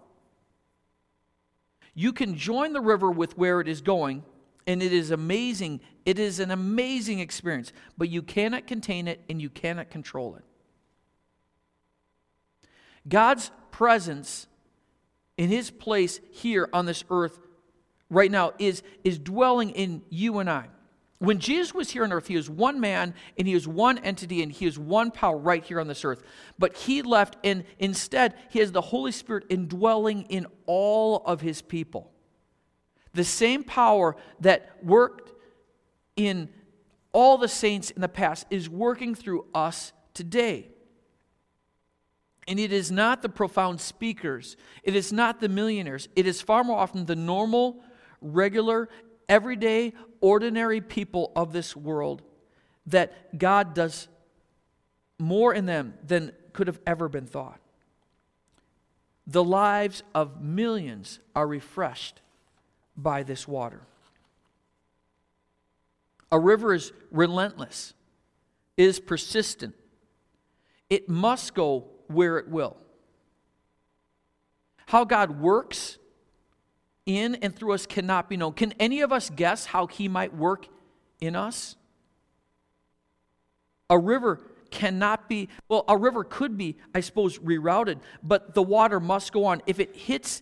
You 1.93 2.13
can 2.13 2.37
join 2.37 2.73
the 2.73 2.81
river 2.81 3.11
with 3.11 3.37
where 3.37 3.61
it 3.61 3.67
is 3.67 3.81
going, 3.81 4.23
and 4.67 4.81
it 4.81 4.93
is 4.93 5.11
amazing. 5.11 5.81
It 6.05 6.19
is 6.19 6.39
an 6.39 6.51
amazing 6.51 7.19
experience, 7.19 7.73
but 7.97 8.09
you 8.09 8.21
cannot 8.21 8.67
contain 8.67 9.07
it 9.07 9.21
and 9.29 9.41
you 9.41 9.49
cannot 9.49 9.89
control 9.89 10.35
it. 10.35 10.43
God's 13.07 13.51
presence 13.71 14.47
in 15.37 15.49
his 15.49 15.71
place 15.71 16.19
here 16.31 16.69
on 16.71 16.85
this 16.85 17.03
earth 17.09 17.39
right 18.09 18.29
now 18.29 18.53
is, 18.59 18.83
is 19.03 19.17
dwelling 19.17 19.71
in 19.71 20.03
you 20.09 20.39
and 20.39 20.49
I. 20.49 20.67
When 21.17 21.39
Jesus 21.39 21.73
was 21.73 21.91
here 21.91 22.03
on 22.03 22.11
earth, 22.11 22.27
he 22.27 22.35
was 22.35 22.49
one 22.49 22.79
man 22.79 23.13
and 23.37 23.47
he 23.47 23.53
was 23.53 23.67
one 23.67 23.99
entity 23.99 24.41
and 24.41 24.51
he 24.51 24.65
was 24.65 24.79
one 24.79 25.11
power 25.11 25.37
right 25.37 25.63
here 25.63 25.79
on 25.79 25.87
this 25.87 26.03
earth. 26.03 26.23
But 26.57 26.75
he 26.75 27.03
left, 27.03 27.37
and 27.43 27.63
instead, 27.77 28.33
he 28.49 28.57
has 28.57 28.71
the 28.71 28.81
Holy 28.81 29.11
Spirit 29.11 29.45
indwelling 29.49 30.23
in 30.29 30.47
all 30.65 31.17
of 31.25 31.41
his 31.41 31.61
people. 31.61 32.11
The 33.13 33.23
same 33.23 33.63
power 33.63 34.15
that 34.39 34.83
worked 34.83 35.31
in 36.15 36.49
all 37.13 37.37
the 37.37 37.47
saints 37.47 37.91
in 37.91 38.01
the 38.01 38.07
past 38.07 38.45
is 38.49 38.69
working 38.69 39.15
through 39.15 39.45
us 39.53 39.91
today. 40.13 40.69
And 42.47 42.59
it 42.59 42.71
is 42.71 42.91
not 42.91 43.21
the 43.21 43.29
profound 43.29 43.81
speakers, 43.81 44.57
it 44.83 44.95
is 44.95 45.13
not 45.13 45.39
the 45.39 45.49
millionaires, 45.49 46.09
it 46.15 46.25
is 46.25 46.41
far 46.41 46.63
more 46.63 46.79
often 46.79 47.05
the 47.05 47.15
normal, 47.15 47.83
regular, 48.21 48.89
everyday, 49.29 49.93
ordinary 50.21 50.81
people 50.81 51.31
of 51.35 51.53
this 51.53 51.75
world 51.75 52.21
that 52.87 53.37
God 53.37 53.73
does 53.73 54.07
more 55.19 55.53
in 55.53 55.65
them 55.65 55.93
than 56.05 56.31
could 56.53 56.67
have 56.67 56.79
ever 56.87 57.07
been 57.07 57.27
thought. 57.27 57.59
The 59.27 59.43
lives 59.43 60.01
of 60.15 60.41
millions 60.41 61.19
are 61.35 61.47
refreshed 61.47 62.21
by 62.95 63.23
this 63.23 63.47
water. 63.47 63.81
A 66.31 66.39
river 66.39 66.73
is 66.73 66.93
relentless, 67.11 67.93
is 68.77 68.99
persistent. 68.99 69.75
It 70.89 71.09
must 71.09 71.53
go 71.53 71.87
where 72.07 72.37
it 72.37 72.47
will. 72.47 72.77
How 74.87 75.05
God 75.05 75.39
works 75.39 75.97
in 77.05 77.35
and 77.35 77.55
through 77.55 77.73
us 77.73 77.85
cannot 77.85 78.29
be 78.29 78.37
known. 78.37 78.53
Can 78.53 78.73
any 78.79 79.01
of 79.01 79.11
us 79.11 79.29
guess 79.29 79.65
how 79.65 79.87
He 79.87 80.07
might 80.07 80.35
work 80.35 80.67
in 81.19 81.35
us? 81.35 81.75
A 83.89 83.97
river 83.97 84.39
cannot 84.69 85.27
be, 85.27 85.49
well, 85.67 85.83
a 85.87 85.97
river 85.97 86.23
could 86.23 86.57
be, 86.57 86.77
I 86.95 87.01
suppose, 87.01 87.37
rerouted, 87.39 87.99
but 88.23 88.53
the 88.53 88.63
water 88.63 88.99
must 88.99 89.33
go 89.33 89.45
on. 89.45 89.61
If 89.67 89.79
it 89.79 89.95
hits 89.95 90.41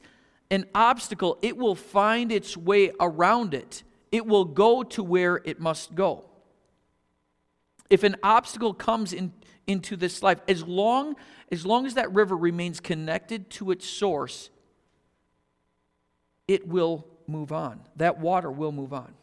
an 0.52 0.66
obstacle, 0.74 1.38
it 1.42 1.58
will 1.58 1.76
find 1.76 2.32
its 2.32 2.58
way 2.58 2.92
around 3.00 3.54
it, 3.54 3.84
it 4.12 4.26
will 4.26 4.46
go 4.46 4.84
to 4.84 5.04
where 5.04 5.42
it 5.46 5.60
must 5.60 5.96
go. 5.96 6.26
If 7.90 8.04
an 8.04 8.16
obstacle 8.24 8.74
comes 8.74 9.14
in, 9.14 9.34
into 9.68 9.96
this 9.96 10.24
life, 10.24 10.40
as 10.48 10.64
long, 10.64 11.16
as 11.52 11.66
long 11.66 11.86
as 11.86 11.96
that 11.96 12.12
river 12.14 12.36
remains 12.36 12.80
connected 12.80 13.50
to 13.52 13.72
its 13.72 13.88
source, 13.88 14.50
it 16.48 16.68
will 16.68 17.08
move 17.28 17.52
on. 17.52 17.82
That 17.96 18.20
water 18.20 18.50
will 18.50 18.72
move 18.72 18.94
on. 18.94 19.14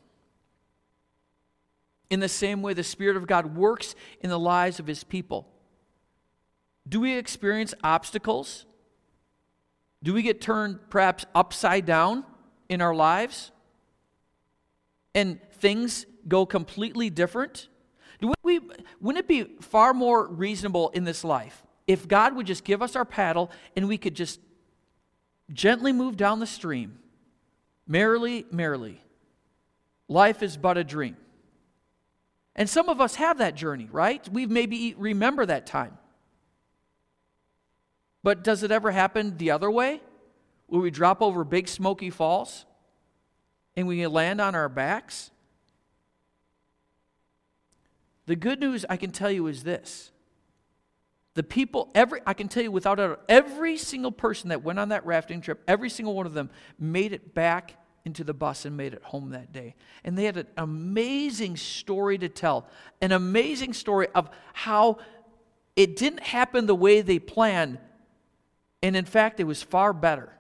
In 2.09 2.21
the 2.21 2.29
same 2.29 2.63
way, 2.63 2.73
the 2.73 2.85
Spirit 2.85 3.17
of 3.17 3.27
God 3.27 3.57
works 3.57 3.97
in 4.21 4.31
the 4.31 4.39
lives 4.39 4.79
of 4.79 4.87
His 4.87 5.03
people. 5.03 5.49
Do 6.89 7.01
we 7.01 7.15
experience 7.15 7.75
obstacles? 7.83 8.65
Do 10.03 10.13
we 10.15 10.23
get 10.23 10.41
turned 10.41 10.79
perhaps 10.91 11.25
upside 11.35 11.87
down 11.87 12.25
in 12.69 12.81
our 12.81 12.95
lives? 12.95 13.51
And 15.15 15.41
things 15.53 16.07
go 16.29 16.47
completely 16.47 17.11
different? 17.11 17.69
We, 18.43 18.61
wouldn't 19.01 19.25
it 19.25 19.29
be 19.29 19.45
far 19.61 19.93
more 19.93 20.27
reasonable 20.27 20.91
in 20.91 21.05
this 21.05 21.25
life 21.25 21.63
if 21.87 22.09
God 22.09 22.35
would 22.37 22.47
just 22.47 22.65
give 22.65 22.83
us 22.83 22.97
our 22.97 23.05
paddle 23.05 23.51
and 23.77 23.89
we 23.89 23.99
could 23.99 24.15
just 24.15 24.41
gently 25.53 25.93
move 25.93 26.17
down 26.17 26.41
the 26.41 26.47
stream 26.47 26.99
Merrily, 27.87 28.47
merrily. 28.51 29.01
Life 30.09 30.43
is 30.43 30.57
but 30.57 30.77
a 30.77 30.85
dream. 30.85 31.17
And 32.55 32.69
some 32.69 32.89
of 32.89 33.01
us 33.01 33.17
have 33.17 33.39
that 33.39 33.55
journey, 33.55 33.89
right? 33.93 34.27
We 34.29 34.47
maybe 34.47 34.95
remember 34.97 35.47
that 35.47 35.67
time. 35.67 35.99
But 38.27 38.43
does 38.43 38.65
it 38.65 38.73
ever 38.73 38.91
happen 38.91 39.37
the 39.37 39.53
other 39.53 39.71
way? 39.71 40.01
Where 40.67 40.81
we 40.81 40.91
drop 40.91 41.23
over 41.23 41.45
big 41.45 41.69
smokey 41.69 42.11
falls 42.11 42.67
and 43.77 43.87
we 43.87 44.05
land 44.09 44.41
on 44.41 44.57
our 44.57 44.69
backs? 44.69 45.31
The 48.27 48.35
good 48.35 48.59
news 48.59 48.85
I 48.91 48.97
can 48.97 49.13
tell 49.13 49.31
you 49.31 49.47
is 49.47 49.63
this. 49.63 50.11
The 51.35 51.45
people, 51.45 51.89
every 51.95 52.21
I 52.27 52.35
can 52.35 52.49
tell 52.49 52.65
you 52.65 52.73
without 52.73 52.99
a 52.99 53.21
every 53.29 53.77
single 53.77 54.11
person 54.11 54.49
that 54.49 54.65
went 54.65 54.81
on 54.81 54.89
that 54.89 55.07
rafting 55.07 55.41
trip, 55.41 55.63
every 55.69 55.89
single 55.89 56.17
one 56.17 56.27
of 56.27 56.35
them 56.35 56.51
made 56.81 57.13
it 57.13 57.33
back 57.33 57.75
into 58.05 58.25
the 58.25 58.35
bus 58.35 58.65
and 58.65 58.77
made 58.77 58.93
it 58.93 59.05
home 59.05 59.31
that 59.31 59.53
day. 59.53 59.77
And 60.03 60.19
they 60.19 60.25
had 60.25 60.37
an 60.37 60.49
amazing 60.57 61.59
story 61.59 62.19
to 62.19 62.29
tell, 62.29 62.67
an 63.01 63.13
amazing 63.13 63.73
story 63.73 64.09
of 64.17 64.31
how 64.53 64.99
it 65.77 65.95
didn't 65.95 66.25
happen 66.25 66.67
the 66.67 66.75
way 66.75 67.03
they 67.03 67.21
planned, 67.21 67.79
and 68.87 68.95
in 68.95 69.05
fact, 69.05 69.41
it 69.41 69.45
was 69.45 69.65
far 69.65 69.93
better. 69.93 70.33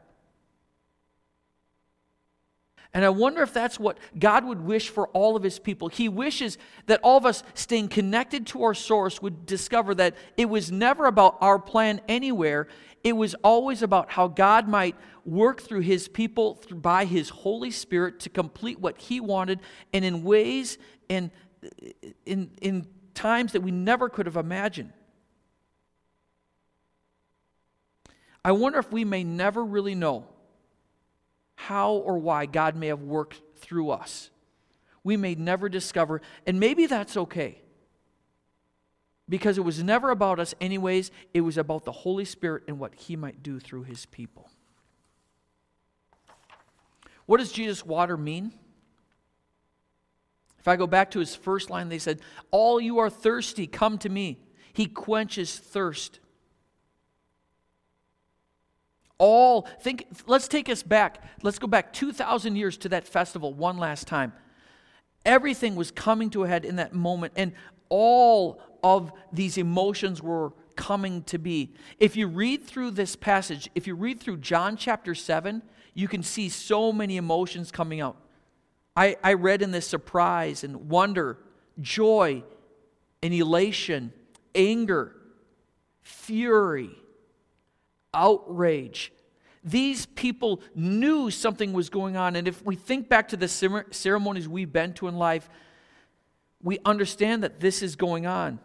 And 2.95 3.05
I 3.05 3.09
wonder 3.09 3.43
if 3.43 3.53
that's 3.53 3.81
what 3.81 3.99
God 4.17 4.45
would 4.45 4.61
wish 4.61 4.89
for 4.89 5.09
all 5.09 5.35
of 5.35 5.43
his 5.43 5.59
people. 5.59 5.89
He 5.89 6.09
wishes 6.09 6.57
that 6.87 7.01
all 7.03 7.19
of 7.19 7.27
us 7.27 7.43
staying 7.55 7.89
connected 7.89 8.47
to 8.47 8.63
our 8.63 8.73
source 8.73 9.21
would 9.21 9.47
discover 9.47 9.97
that 9.97 10.15
it 10.37 10.49
was 10.49 10.71
never 10.71 11.07
about 11.07 11.39
our 11.41 11.59
plan 11.59 12.01
anywhere. 12.09 12.69
It 13.03 13.15
was 13.15 13.35
always 13.43 13.83
about 13.83 14.13
how 14.13 14.29
God 14.29 14.69
might 14.69 14.95
work 15.25 15.61
through 15.61 15.81
his 15.81 16.07
people 16.07 16.63
by 16.71 17.05
his 17.05 17.31
Holy 17.31 17.73
Spirit 17.73 18.21
to 18.21 18.29
complete 18.29 18.79
what 18.79 18.97
he 18.97 19.19
wanted 19.19 19.59
and 19.93 20.05
in 20.05 20.23
ways 20.23 20.79
and 21.11 21.33
in, 22.25 22.53
in 22.63 22.87
times 23.13 23.55
that 23.55 23.63
we 23.63 23.73
never 23.73 24.09
could 24.09 24.27
have 24.27 24.37
imagined. 24.37 24.93
I 28.47 28.53
wonder 28.53 28.79
if 28.79 28.93
we 28.93 29.05
may 29.05 29.25
never 29.25 29.65
really 29.65 29.97
know 29.97 30.25
how 31.57 31.95
or 31.95 32.17
why 32.17 32.47
God 32.47 32.77
may 32.77 32.87
have 32.87 33.03
worked 33.03 33.43
through 33.57 33.91
us. 33.91 34.31
We 35.03 35.17
may 35.17 35.35
never 35.35 35.69
discover, 35.69 36.23
and 36.47 36.61
maybe 36.61 36.87
that's 36.87 37.17
okay. 37.17 37.61
Because 39.29 39.59
it 39.59 39.63
was 39.63 39.83
never 39.83 40.13
about 40.13 40.39
us, 40.39 40.55
anyways, 40.61 41.11
it 41.35 41.41
was 41.41 41.59
about 41.59 41.85
the 41.85 41.91
Holy 41.91 42.25
Spirit 42.25 42.63
and 42.69 42.79
what 42.79 42.95
He 42.95 43.17
might 43.17 43.43
do 43.43 43.59
through 43.59 43.83
His 43.83 44.07
people. 44.07 44.49
What 47.27 47.39
does 47.39 47.51
Jesus' 47.51 47.85
water 47.85 48.17
mean? 48.17 48.53
If 50.61 50.69
I 50.69 50.77
go 50.77 50.87
back 50.87 51.11
to 51.11 51.19
his 51.19 51.35
first 51.35 51.69
line, 51.69 51.89
they 51.89 51.99
said, 51.99 52.21
All 52.53 52.81
you 52.81 52.99
are 52.99 53.11
thirsty, 53.11 53.67
come 53.67 53.99
to 53.99 54.09
me. 54.09 54.39
He 54.73 54.87
quenches 54.87 55.59
thirst 55.59 56.21
all 59.19 59.69
think 59.81 60.07
let's 60.27 60.49
take 60.49 60.69
us 60.69 60.83
back 60.83 61.23
let's 61.43 61.59
go 61.59 61.67
back 61.67 61.93
2000 61.93 62.57
years 62.57 62.77
to 62.77 62.89
that 62.89 63.07
festival 63.07 63.55
one 63.55 63.79
last 63.79 64.07
time 64.07 64.33
everything 65.25 65.75
was 65.75 65.91
coming 65.91 66.31
to 66.31 66.45
a 66.45 66.49
head 66.49 66.65
in 66.65 66.77
that 66.77 66.95
moment 66.95 67.33
and 67.37 67.53
all 67.89 68.61
of 68.83 69.13
these 69.33 69.59
emotions 69.59 70.23
were 70.23 70.53
coming 70.77 71.23
to 71.25 71.39
be. 71.39 71.75
If 71.99 72.17
you 72.17 72.29
read 72.29 72.65
through 72.65 72.93
this 72.93 73.17
passage, 73.17 73.69
if 73.75 73.87
you 73.87 73.95
read 73.95 74.21
through 74.21 74.39
John 74.39 74.77
chapter 74.77 75.15
7, 75.15 75.63
you 75.95 76.09
can 76.09 76.23
see 76.23 76.49
so 76.49 76.93
many 76.93 77.17
emotions 77.17 77.71
coming 77.71 78.01
out. 78.01 78.17
I, 78.95 79.17
I 79.25 79.35
read 79.35 79.63
in 79.63 79.73
this 79.73 79.87
surprise 79.87 80.63
and 80.63 80.89
wonder, 80.89 81.39
joy 81.81 82.45
and 83.23 83.35
elation, 83.35 84.13
anger, 84.55 85.17
fury, 86.03 86.91
outrage. 88.17 89.13
These 89.63 90.07
people 90.07 90.63
knew 90.75 91.31
something 91.31 91.73
was 91.73 91.91
going 91.91 92.17
on. 92.17 92.37
And 92.37 92.49
if 92.49 92.65
we 92.65 92.77
think 92.77 93.09
back 93.09 93.29
to 93.29 93.37
the 93.37 93.49
ceremonies 93.91 94.49
we've 94.49 94.73
been 94.73 94.93
to 94.95 95.09
in 95.09 95.17
life, 95.17 95.49
we 96.63 96.79
understand 96.85 97.43
that 97.43 97.61
this 97.61 97.83
is 97.83 97.97
going 97.97 98.27
on. 98.27 98.61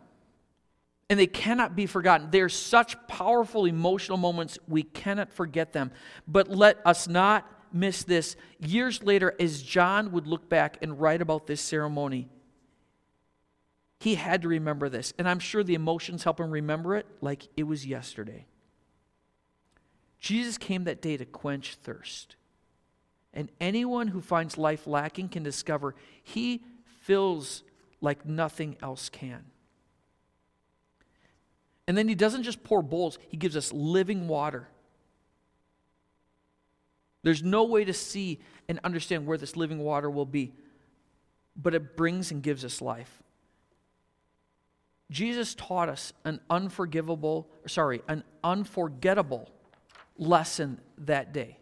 And 1.09 1.19
they 1.19 1.27
cannot 1.27 1.75
be 1.75 1.87
forgotten. 1.87 2.29
They're 2.31 2.49
such 2.49 2.95
powerful 3.07 3.65
emotional 3.65 4.17
moments, 4.17 4.57
we 4.67 4.83
cannot 4.83 5.31
forget 5.31 5.73
them. 5.73 5.91
But 6.27 6.47
let 6.47 6.77
us 6.85 7.07
not 7.07 7.51
miss 7.73 8.03
this. 8.03 8.35
Years 8.59 9.03
later, 9.03 9.35
as 9.39 9.61
John 9.61 10.11
would 10.11 10.27
look 10.27 10.49
back 10.49 10.77
and 10.81 10.99
write 11.01 11.21
about 11.21 11.47
this 11.47 11.61
ceremony, 11.61 12.29
he 13.99 14.15
had 14.15 14.43
to 14.43 14.47
remember 14.47 14.87
this. 14.87 15.13
And 15.17 15.27
I'm 15.27 15.39
sure 15.39 15.63
the 15.63 15.75
emotions 15.75 16.23
help 16.23 16.39
him 16.39 16.49
remember 16.49 16.95
it 16.95 17.05
like 17.21 17.47
it 17.57 17.63
was 17.63 17.85
yesterday. 17.85 18.45
Jesus 20.21 20.59
came 20.59 20.85
that 20.85 21.01
day 21.01 21.17
to 21.17 21.25
quench 21.25 21.75
thirst. 21.81 22.35
And 23.33 23.49
anyone 23.59 24.07
who 24.07 24.21
finds 24.21 24.57
life 24.57 24.85
lacking 24.85 25.29
can 25.29 25.41
discover 25.43 25.95
he 26.23 26.61
fills 27.01 27.63
like 28.01 28.25
nothing 28.25 28.77
else 28.81 29.09
can. 29.09 29.43
And 31.87 31.97
then 31.97 32.07
he 32.07 32.15
doesn't 32.15 32.43
just 32.43 32.63
pour 32.63 32.83
bowls, 32.83 33.17
he 33.29 33.35
gives 33.35 33.57
us 33.57 33.73
living 33.73 34.27
water. 34.27 34.67
There's 37.23 37.43
no 37.43 37.63
way 37.63 37.83
to 37.83 37.93
see 37.93 38.39
and 38.69 38.79
understand 38.83 39.25
where 39.25 39.37
this 39.37 39.55
living 39.55 39.79
water 39.79 40.09
will 40.09 40.25
be, 40.25 40.53
but 41.55 41.73
it 41.73 41.97
brings 41.97 42.31
and 42.31 42.43
gives 42.43 42.63
us 42.63 42.81
life. 42.81 43.23
Jesus 45.09 45.55
taught 45.55 45.89
us 45.89 46.13
an 46.23 46.39
unforgivable, 46.49 47.49
sorry, 47.67 48.01
an 48.07 48.23
unforgettable 48.43 49.49
lesson 50.21 50.79
that 50.99 51.33
day. 51.33 51.57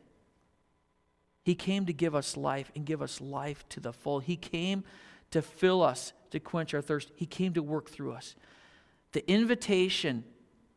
He 1.43 1.55
came 1.55 1.87
to 1.87 1.93
give 1.93 2.13
us 2.13 2.37
life 2.37 2.71
and 2.75 2.85
give 2.85 3.01
us 3.01 3.19
life 3.21 3.67
to 3.69 3.79
the 3.79 3.93
full. 3.93 4.19
He 4.19 4.35
came 4.35 4.83
to 5.31 5.41
fill 5.41 5.81
us, 5.81 6.13
to 6.31 6.39
quench 6.39 6.73
our 6.73 6.81
thirst. 6.81 7.11
He 7.15 7.25
came 7.25 7.53
to 7.53 7.63
work 7.63 7.89
through 7.89 8.11
us. 8.11 8.35
The 9.13 9.27
invitation 9.31 10.25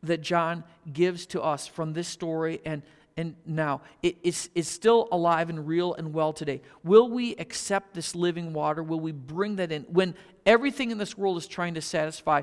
that 0.01 0.21
John 0.21 0.63
gives 0.91 1.25
to 1.27 1.41
us 1.41 1.67
from 1.67 1.93
this 1.93 2.07
story 2.07 2.61
and, 2.65 2.81
and 3.17 3.35
now 3.45 3.81
it 4.01 4.17
is, 4.23 4.49
is 4.55 4.67
still 4.67 5.07
alive 5.11 5.49
and 5.49 5.67
real 5.67 5.93
and 5.93 6.13
well 6.13 6.33
today. 6.33 6.61
Will 6.83 7.09
we 7.09 7.35
accept 7.35 7.93
this 7.93 8.15
living 8.15 8.53
water? 8.53 8.81
Will 8.81 8.99
we 8.99 9.11
bring 9.11 9.57
that 9.57 9.71
in? 9.71 9.83
When 9.83 10.15
everything 10.45 10.91
in 10.91 10.97
this 10.97 11.17
world 11.17 11.37
is 11.37 11.47
trying 11.47 11.75
to 11.75 11.81
satisfy, 11.81 12.41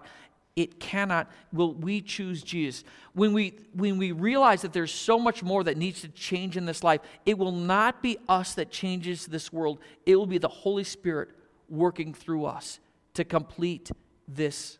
it 0.56 0.80
cannot 0.80 1.30
will 1.52 1.74
we 1.74 2.00
choose 2.00 2.42
jesus? 2.42 2.84
When 3.12 3.32
we 3.32 3.54
when 3.74 3.98
we 3.98 4.12
realize 4.12 4.62
that 4.62 4.72
there's 4.72 4.92
so 4.92 5.18
much 5.18 5.42
more 5.42 5.64
that 5.64 5.76
needs 5.76 6.00
to 6.02 6.08
change 6.08 6.56
in 6.56 6.66
this 6.66 6.82
life 6.82 7.00
it 7.24 7.38
will 7.38 7.52
not 7.52 8.02
be 8.02 8.18
us 8.28 8.54
that 8.54 8.70
changes 8.70 9.26
this 9.26 9.52
world. 9.52 9.78
It 10.06 10.16
will 10.16 10.26
be 10.26 10.38
the 10.38 10.48
holy 10.48 10.84
spirit 10.84 11.30
working 11.68 12.12
through 12.12 12.46
us 12.46 12.80
to 13.14 13.24
complete 13.24 13.90
this 14.26 14.78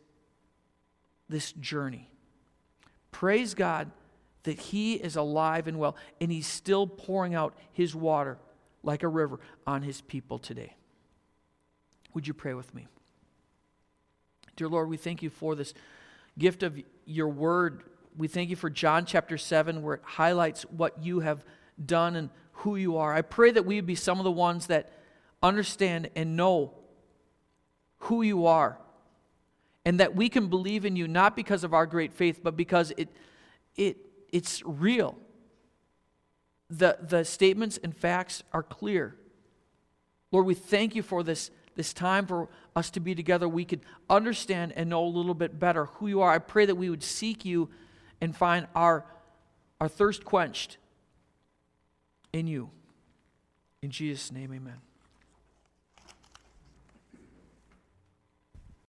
this 1.28 1.52
journey. 1.52 2.10
Praise 3.12 3.54
god 3.54 3.90
that 4.42 4.58
he 4.58 4.94
is 4.94 5.16
alive 5.16 5.68
and 5.68 5.78
well 5.78 5.96
and 6.20 6.32
he's 6.32 6.46
still 6.46 6.86
pouring 6.86 7.34
out 7.34 7.54
his 7.72 7.94
water 7.94 8.38
like 8.82 9.02
a 9.02 9.08
river 9.08 9.38
on 9.66 9.82
his 9.82 10.00
people 10.00 10.38
today. 10.38 10.74
Would 12.14 12.26
you 12.26 12.34
pray 12.34 12.54
with 12.54 12.74
me 12.74 12.88
Dear 14.56 14.68
Lord, 14.68 14.88
we 14.88 14.96
thank 14.96 15.22
you 15.22 15.30
for 15.30 15.54
this 15.54 15.74
gift 16.38 16.62
of 16.62 16.80
your 17.06 17.28
word. 17.28 17.82
We 18.16 18.28
thank 18.28 18.50
you 18.50 18.56
for 18.56 18.70
John 18.70 19.04
chapter 19.04 19.38
7, 19.38 19.82
where 19.82 19.94
it 19.94 20.02
highlights 20.04 20.62
what 20.62 21.02
you 21.02 21.20
have 21.20 21.44
done 21.84 22.16
and 22.16 22.30
who 22.52 22.76
you 22.76 22.96
are. 22.98 23.14
I 23.14 23.22
pray 23.22 23.50
that 23.50 23.64
we 23.64 23.76
would 23.76 23.86
be 23.86 23.94
some 23.94 24.18
of 24.18 24.24
the 24.24 24.30
ones 24.30 24.66
that 24.66 24.92
understand 25.42 26.10
and 26.14 26.36
know 26.36 26.74
who 28.04 28.22
you 28.22 28.46
are, 28.46 28.78
and 29.84 30.00
that 30.00 30.14
we 30.14 30.28
can 30.28 30.48
believe 30.48 30.84
in 30.84 30.96
you 30.96 31.08
not 31.08 31.36
because 31.36 31.64
of 31.64 31.74
our 31.74 31.86
great 31.86 32.12
faith, 32.12 32.40
but 32.42 32.56
because 32.56 32.92
it, 32.96 33.08
it, 33.76 33.96
it's 34.30 34.62
real. 34.64 35.16
The, 36.68 36.98
the 37.00 37.24
statements 37.24 37.78
and 37.82 37.96
facts 37.96 38.42
are 38.52 38.62
clear. 38.62 39.16
Lord, 40.32 40.46
we 40.46 40.54
thank 40.54 40.94
you 40.94 41.02
for 41.02 41.22
this 41.22 41.50
this 41.76 41.92
time 41.92 42.26
for 42.26 42.48
us 42.76 42.90
to 42.90 43.00
be 43.00 43.14
together, 43.14 43.48
we 43.48 43.64
could 43.64 43.80
understand 44.08 44.72
and 44.76 44.90
know 44.90 45.04
a 45.04 45.08
little 45.08 45.34
bit 45.34 45.58
better 45.58 45.86
who 45.86 46.06
you 46.06 46.20
are. 46.20 46.30
I 46.30 46.38
pray 46.38 46.66
that 46.66 46.74
we 46.74 46.90
would 46.90 47.02
seek 47.02 47.44
you 47.44 47.70
and 48.20 48.36
find 48.36 48.66
our, 48.74 49.04
our 49.80 49.88
thirst 49.88 50.24
quenched 50.24 50.78
in 52.32 52.46
you. 52.46 52.70
In 53.82 53.90
Jesus' 53.90 54.30
name, 54.30 54.52
amen. 54.52 54.76